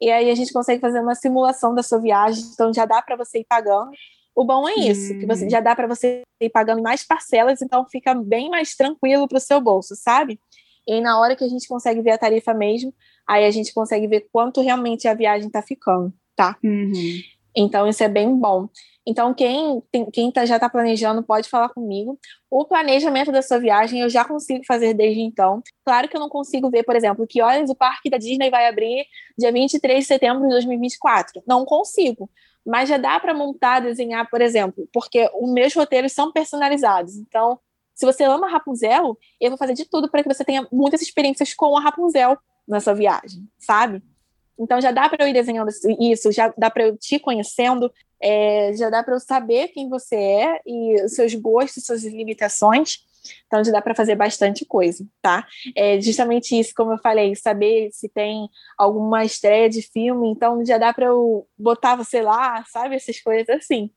[0.00, 2.42] e aí a gente consegue fazer uma simulação da sua viagem.
[2.54, 3.90] Então, já dá para você ir pagando.
[4.34, 5.18] O bom é isso, hum.
[5.20, 5.50] que você hum.
[5.50, 9.40] já dá para você ir pagando mais parcelas, então fica bem mais tranquilo para o
[9.40, 10.40] seu bolso, sabe?
[10.86, 12.92] E na hora que a gente consegue ver a tarifa mesmo,
[13.26, 16.58] aí a gente consegue ver quanto realmente a viagem está ficando, tá?
[16.62, 16.92] Uhum.
[17.56, 18.68] Então isso é bem bom.
[19.06, 22.18] Então quem, tem, quem tá, já está planejando pode falar comigo.
[22.50, 25.62] O planejamento da sua viagem eu já consigo fazer desde então.
[25.84, 28.66] Claro que eu não consigo ver, por exemplo, que horas o parque da Disney vai
[28.66, 29.06] abrir
[29.38, 31.42] dia 23 de setembro de 2024.
[31.46, 32.28] Não consigo
[32.64, 37.16] mas já dá para montar, desenhar, por exemplo, porque os meus roteiros são personalizados.
[37.16, 37.58] Então,
[37.94, 41.54] se você ama Rapunzel, eu vou fazer de tudo para que você tenha muitas experiências
[41.54, 42.36] com a Rapunzel
[42.66, 44.02] na sua viagem, sabe?
[44.58, 48.72] Então já dá para eu ir desenhando isso, já dá para eu te conhecendo, é,
[48.74, 52.98] já dá para eu saber quem você é e seus gostos, suas limitações.
[53.46, 55.46] Então já dá para fazer bastante coisa, tá?
[55.76, 58.48] É justamente isso, como eu falei, saber se tem
[58.78, 62.96] alguma estreia de filme, então já dá para eu botar você lá, sabe?
[62.96, 63.90] Essas coisas assim.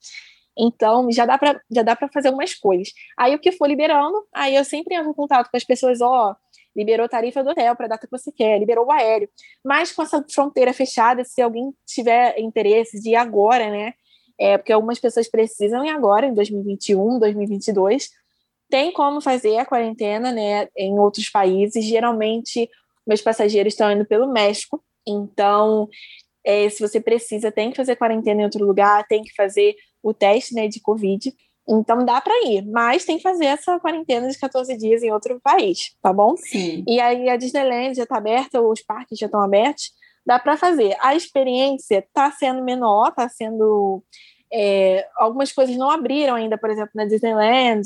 [0.59, 2.89] Então, já dá para já dá para fazer algumas coisas.
[3.17, 6.36] Aí o que for liberando, aí eu sempre entro em contato com as pessoas, ó,
[6.75, 9.30] liberou tarifa do hotel para a data que você quer, liberou o aéreo.
[9.63, 13.93] Mas com essa fronteira fechada, se alguém tiver interesse de ir agora, né?
[14.39, 18.09] É, porque algumas pessoas precisam ir agora, em 2021, 2022,
[18.70, 21.86] tem como fazer a quarentena, né, em outros países.
[21.86, 22.70] Geralmente,
[23.05, 25.88] meus passageiros estão indo pelo México, então,
[26.45, 30.13] é, se você precisa, tem que fazer quarentena em outro lugar, tem que fazer o
[30.13, 31.34] teste, né, de Covid.
[31.70, 35.39] Então dá para ir, mas tem que fazer essa quarentena de 14 dias em outro
[35.43, 36.36] país, tá bom?
[36.38, 36.84] Sim.
[36.88, 39.91] E aí a Disneyland já está aberta, os parques já estão abertos,
[40.26, 40.95] dá para fazer.
[41.01, 44.01] A experiência está sendo menor, está sendo
[44.51, 47.82] é, algumas coisas não abriram ainda, por exemplo, na Disneyland,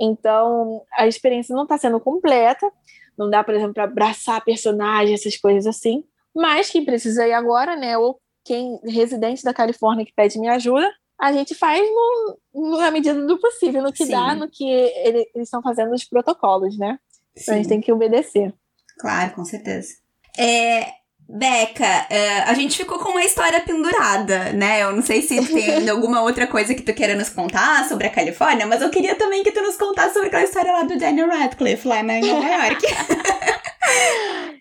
[0.00, 2.70] então, a experiência não está sendo completa.
[3.18, 6.04] Não dá, por exemplo, para abraçar personagem, essas coisas assim.
[6.34, 7.96] Mas quem precisa ir agora, né?
[7.96, 10.88] Ou quem residente da Califórnia que pede minha ajuda,
[11.18, 14.12] a gente faz no, na medida do possível, no que Sim.
[14.12, 16.98] dá, no que ele, eles estão fazendo os protocolos, né?
[17.36, 18.54] Então a gente tem que obedecer.
[18.98, 19.94] Claro, com certeza.
[20.38, 20.92] É,
[21.28, 24.84] Beca, uh, a gente ficou com uma história pendurada, né?
[24.84, 28.10] Eu não sei se tem alguma outra coisa que tu queira nos contar sobre a
[28.10, 31.28] Califórnia, mas eu queria também que tu nos contasse sobre aquela história lá do Daniel
[31.28, 32.86] Radcliffe, lá em Nova York.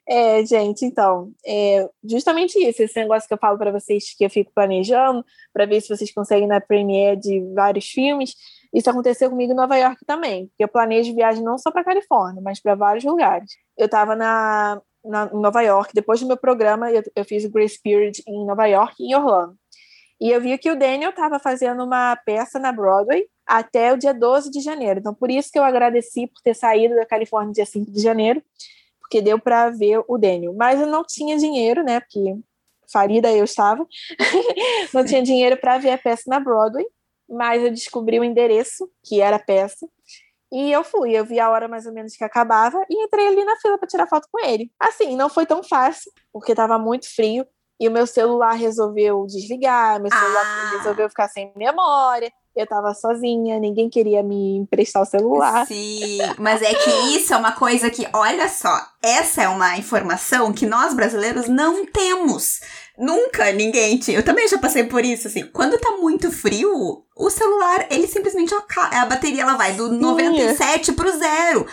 [0.10, 4.30] é, gente, então, é justamente isso, esse negócio que eu falo para vocês que eu
[4.30, 8.34] fico planejando, para ver se vocês conseguem na premiere de vários filmes.
[8.74, 12.42] Isso aconteceu comigo em Nova York também, porque eu planejo viagem não só para Califórnia,
[12.44, 13.52] mas para vários lugares.
[13.78, 15.92] Eu estava na na, em Nova York.
[15.94, 19.58] Depois do meu programa, eu, eu fiz o Grace Period em Nova York em Orlando.
[20.20, 24.14] E eu vi que o Daniel estava fazendo uma peça na Broadway até o dia
[24.14, 25.00] 12 de janeiro.
[25.00, 28.42] Então, por isso que eu agradeci por ter saído da Califórnia dia 5 de janeiro,
[29.00, 30.54] porque deu para ver o Daniel.
[30.54, 32.00] Mas eu não tinha dinheiro, né?
[32.00, 32.38] Porque
[32.92, 33.86] farida eu estava.
[34.94, 36.86] não tinha dinheiro para ver a peça na Broadway,
[37.30, 39.88] mas eu descobri o endereço, que era a peça,
[40.52, 43.44] e eu fui, eu vi a hora mais ou menos que acabava e entrei ali
[43.44, 44.72] na fila para tirar foto com ele.
[44.80, 47.46] Assim, não foi tão fácil, porque estava muito frio
[47.80, 50.78] e o meu celular resolveu desligar, meu celular ah.
[50.78, 52.32] resolveu ficar sem memória.
[52.56, 55.68] Eu tava sozinha, ninguém queria me emprestar o celular.
[55.68, 60.54] Sim, mas é que isso é uma coisa que, olha só, essa é uma informação
[60.54, 62.62] que nós brasileiros não temos.
[62.98, 64.18] Nunca ninguém tinha.
[64.18, 65.46] Eu também já passei por isso, assim.
[65.48, 70.00] Quando tá muito frio, o celular, ele simplesmente a bateria ela vai do Sim.
[70.00, 71.68] 97 pro zero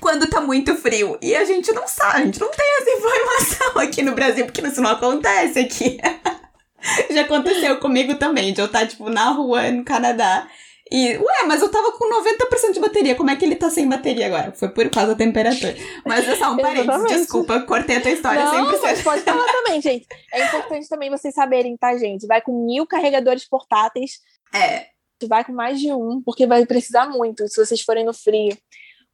[0.00, 1.16] quando tá muito frio.
[1.22, 4.60] E a gente não sabe, a gente não tem essa informação aqui no Brasil, porque
[4.66, 5.98] isso não acontece aqui.
[7.10, 10.46] Já aconteceu comigo também, de eu estar, tipo, na rua no Canadá
[10.90, 13.88] E, ué, mas eu tava com 90% de bateria, como é que ele tá sem
[13.88, 14.52] bateria agora?
[14.52, 15.74] Foi por causa da temperatura.
[16.04, 18.80] Mas é só um parênteses, desculpa, cortei a tua história Não, sempre.
[18.82, 20.06] mas pode falar também, gente.
[20.30, 22.26] É importante também vocês saberem, tá, gente?
[22.26, 24.20] Vai com mil carregadores portáteis.
[24.54, 24.86] É.
[25.26, 28.56] Vai com mais de um, porque vai precisar muito se vocês forem no frio.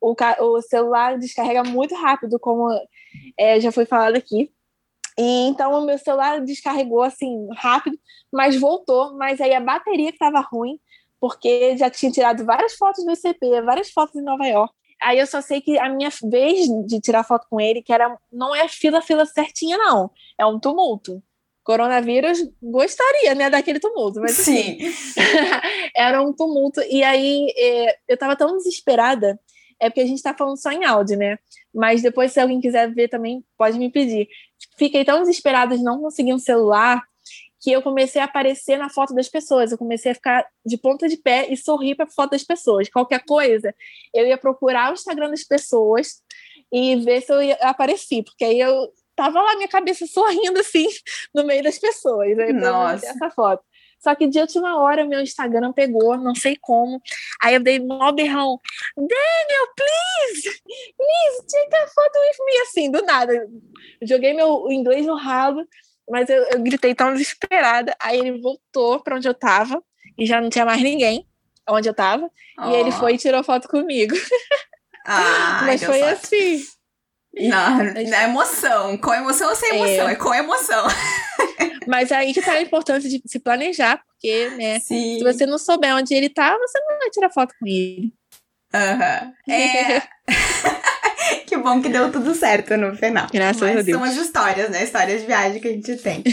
[0.00, 2.68] O, o celular descarrega muito rápido, como
[3.38, 4.50] é, já foi falado aqui.
[5.16, 7.96] E então o meu celular descarregou assim rápido,
[8.32, 9.16] mas voltou.
[9.16, 10.80] Mas aí a bateria que estava ruim,
[11.20, 14.72] porque já tinha tirado várias fotos do ICP, várias fotos em Nova York.
[15.02, 18.16] Aí eu só sei que a minha vez de tirar foto com ele, que era
[18.32, 21.22] não é fila fila certinha não, é um tumulto.
[21.62, 24.78] Coronavírus gostaria, né, daquele tumulto, mas sim,
[25.94, 26.80] era um tumulto.
[26.90, 29.38] E aí é, eu tava tão desesperada,
[29.78, 31.38] é porque a gente tá falando só em áudio, né?
[31.72, 34.28] Mas depois, se alguém quiser ver também, pode me pedir.
[34.76, 37.02] Fiquei tão desesperada de não conseguir um celular
[37.60, 39.70] que eu comecei a aparecer na foto das pessoas.
[39.70, 42.88] Eu comecei a ficar de ponta de pé e sorrir para a foto das pessoas.
[42.88, 43.74] Qualquer coisa,
[44.14, 46.22] eu ia procurar o Instagram das pessoas
[46.72, 50.86] e ver se eu ia aparecer, porque aí eu tava lá minha cabeça sorrindo assim
[51.34, 52.38] no meio das pessoas.
[52.38, 53.06] Aí Nossa.
[53.06, 53.62] essa foto.
[54.02, 57.02] Só que de última hora meu Instagram pegou, não sei como.
[57.42, 58.58] Aí eu dei mó berrão.
[58.96, 60.62] Daniel, please!
[60.64, 62.60] Please, take a photo with me.
[62.62, 63.46] Assim, do nada.
[64.02, 65.66] Joguei meu inglês no ralo,
[66.10, 67.94] mas eu, eu gritei tão desesperada.
[68.00, 69.82] Aí ele voltou para onde eu tava
[70.18, 71.26] e já não tinha mais ninguém
[71.68, 72.30] onde eu tava.
[72.58, 72.70] Oh.
[72.70, 74.14] E ele foi e tirou foto comigo.
[75.06, 76.14] Ah, mas foi sorte.
[76.14, 76.64] assim.
[77.48, 77.78] Não,
[78.10, 78.98] na emoção.
[78.98, 80.08] Com emoção ou sem emoção?
[80.08, 80.86] É, é com emoção.
[81.86, 84.78] Mas aí que tá a importância de se planejar, porque, né?
[84.80, 85.18] Sim.
[85.18, 88.12] Se você não souber onde ele tá, você não vai tirar foto com ele.
[88.72, 89.32] Aham.
[89.48, 89.54] Uhum.
[89.54, 90.02] É.
[91.46, 93.26] que bom que deu tudo certo no final.
[93.32, 93.98] Graças Mas a Deus.
[93.98, 94.84] São as histórias, né?
[94.84, 96.20] Histórias de viagem que a gente tem.
[96.20, 96.24] uh,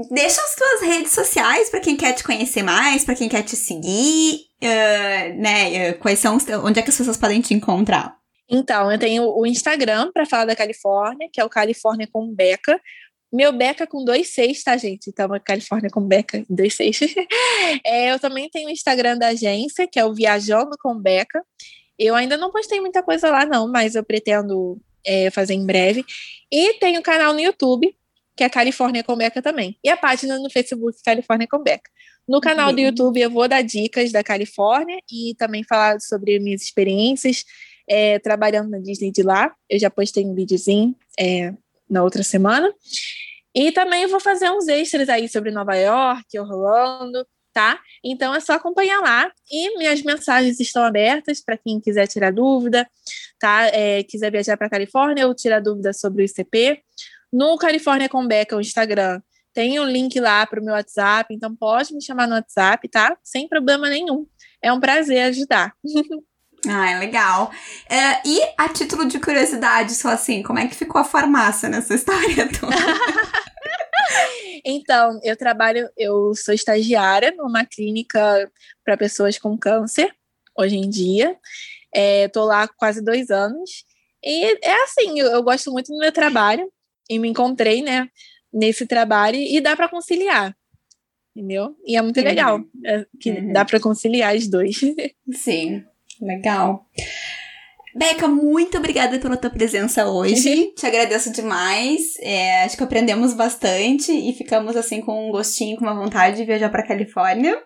[0.12, 3.56] deixa as tuas redes sociais para quem quer te conhecer mais, para quem quer te
[3.56, 5.90] seguir, uh, né?
[5.90, 8.18] Uh, quais são os, onde é que as pessoas podem te encontrar?
[8.52, 12.80] Então, eu tenho o Instagram para falar da Califórnia, que é o Califórnia com Beca.
[13.32, 15.08] Meu Beca com dois seis, tá, gente?
[15.08, 16.98] Então, é Califórnia com Beca, dois seis.
[17.84, 21.44] é, eu também tenho o Instagram da agência, que é o Viajando com Beca.
[21.98, 26.04] Eu ainda não postei muita coisa lá, não, mas eu pretendo é, fazer em breve.
[26.50, 27.94] E tem o canal no YouTube,
[28.36, 29.78] que é Califórnia com Beca também.
[29.84, 31.90] E a página no Facebook, Califórnia com Beca.
[32.26, 36.62] No canal do YouTube eu vou dar dicas da Califórnia e também falar sobre minhas
[36.62, 37.44] experiências
[37.88, 39.52] é, trabalhando na Disney de lá.
[39.68, 41.52] Eu já postei um videozinho é,
[41.90, 42.72] na outra semana.
[43.54, 47.80] E também vou fazer uns extras aí sobre Nova York, Orlando, tá?
[48.04, 49.30] Então é só acompanhar lá.
[49.50, 52.88] E minhas mensagens estão abertas para quem quiser tirar dúvida,
[53.38, 53.66] tá?
[53.66, 56.80] É, quiser viajar para Califórnia ou tirar dúvida sobre o ICP.
[57.32, 59.20] No Califórnia com Beca, o Instagram,
[59.52, 63.16] tem um link lá para o meu WhatsApp, então pode me chamar no WhatsApp, tá?
[63.22, 64.26] Sem problema nenhum.
[64.62, 65.74] É um prazer ajudar.
[66.68, 67.50] Ah, é legal.
[67.88, 71.94] É, e a título de curiosidade, só assim, como é que ficou a farmácia nessa
[71.94, 72.76] história toda?
[74.64, 78.50] então, eu trabalho, eu sou estagiária numa clínica
[78.84, 80.14] para pessoas com câncer,
[80.58, 81.36] hoje em dia.
[81.94, 83.84] Estou lá há quase dois anos.
[84.22, 86.70] E é assim, eu, eu gosto muito do meu trabalho
[87.08, 88.08] e me encontrei, né,
[88.52, 90.54] nesse trabalho e dá para conciliar
[91.34, 91.76] entendeu?
[91.86, 92.24] E é muito uhum.
[92.24, 93.52] legal é, que uhum.
[93.52, 94.80] dá para conciliar os dois.
[95.32, 95.84] Sim.
[96.20, 96.86] Legal.
[97.94, 100.72] Beca, muito obrigada pela tua presença hoje.
[100.76, 102.14] Te agradeço demais.
[102.20, 106.44] É, acho que aprendemos bastante e ficamos assim com um gostinho, com uma vontade de
[106.44, 107.60] viajar para Califórnia.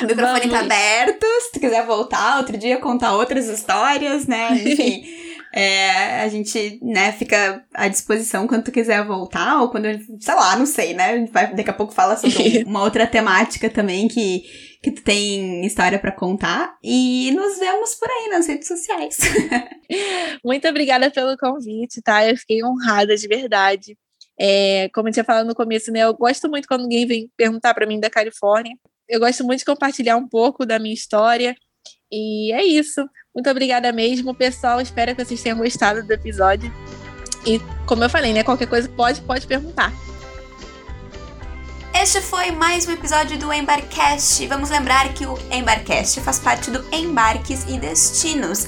[0.00, 0.50] O microfone tá Vamos.
[0.50, 4.50] tá aberto, se tu quiser voltar outro dia contar outras histórias, né?
[4.52, 5.04] Enfim.
[5.56, 9.86] É, a gente, né, fica à disposição quando tu quiser voltar, ou quando,
[10.18, 11.10] sei lá, não sei, né?
[11.10, 14.42] A gente vai, daqui a pouco fala sobre uma outra temática também que,
[14.84, 16.76] que tu tem história para contar.
[16.82, 19.16] E nos vemos por aí nas redes sociais.
[20.44, 22.28] Muito obrigada pelo convite, tá?
[22.28, 23.96] Eu fiquei honrada de verdade.
[24.38, 26.00] É, como eu tinha falado no começo, né?
[26.00, 28.76] Eu gosto muito quando alguém vem perguntar para mim da Califórnia.
[29.08, 31.56] Eu gosto muito de compartilhar um pouco da minha história.
[32.12, 33.08] E é isso.
[33.34, 34.82] Muito obrigada mesmo, pessoal.
[34.82, 36.70] Espero que vocês tenham gostado do episódio.
[37.46, 38.44] E como eu falei, né?
[38.44, 39.92] Qualquer coisa pode, pode perguntar.
[41.96, 44.44] Este foi mais um episódio do Embarcast.
[44.48, 48.66] Vamos lembrar que o Embarcast faz parte do Embarques e Destinos.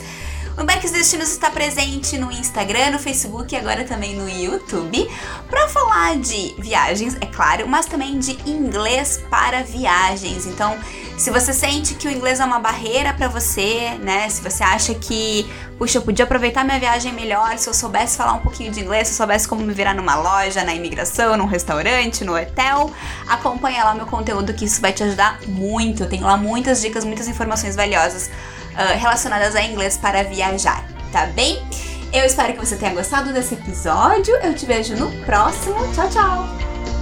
[0.56, 5.06] O Embarques e Destinos está presente no Instagram, no Facebook e agora também no YouTube
[5.50, 10.46] para falar de viagens, é claro, mas também de inglês para viagens.
[10.46, 10.78] Então,
[11.16, 14.28] Se você sente que o inglês é uma barreira para você, né?
[14.28, 18.34] Se você acha que, puxa, eu podia aproveitar minha viagem melhor se eu soubesse falar
[18.34, 21.46] um pouquinho de inglês, se eu soubesse como me virar numa loja, na imigração, num
[21.46, 22.92] restaurante, no hotel,
[23.26, 26.02] acompanha lá meu conteúdo que isso vai te ajudar muito.
[26.02, 28.30] Eu tenho lá muitas dicas, muitas informações valiosas
[28.76, 31.58] uh, relacionadas a inglês para viajar, tá bem?
[32.12, 34.34] Eu espero que você tenha gostado desse episódio.
[34.36, 35.76] Eu te vejo no próximo.
[35.92, 36.95] Tchau, tchau!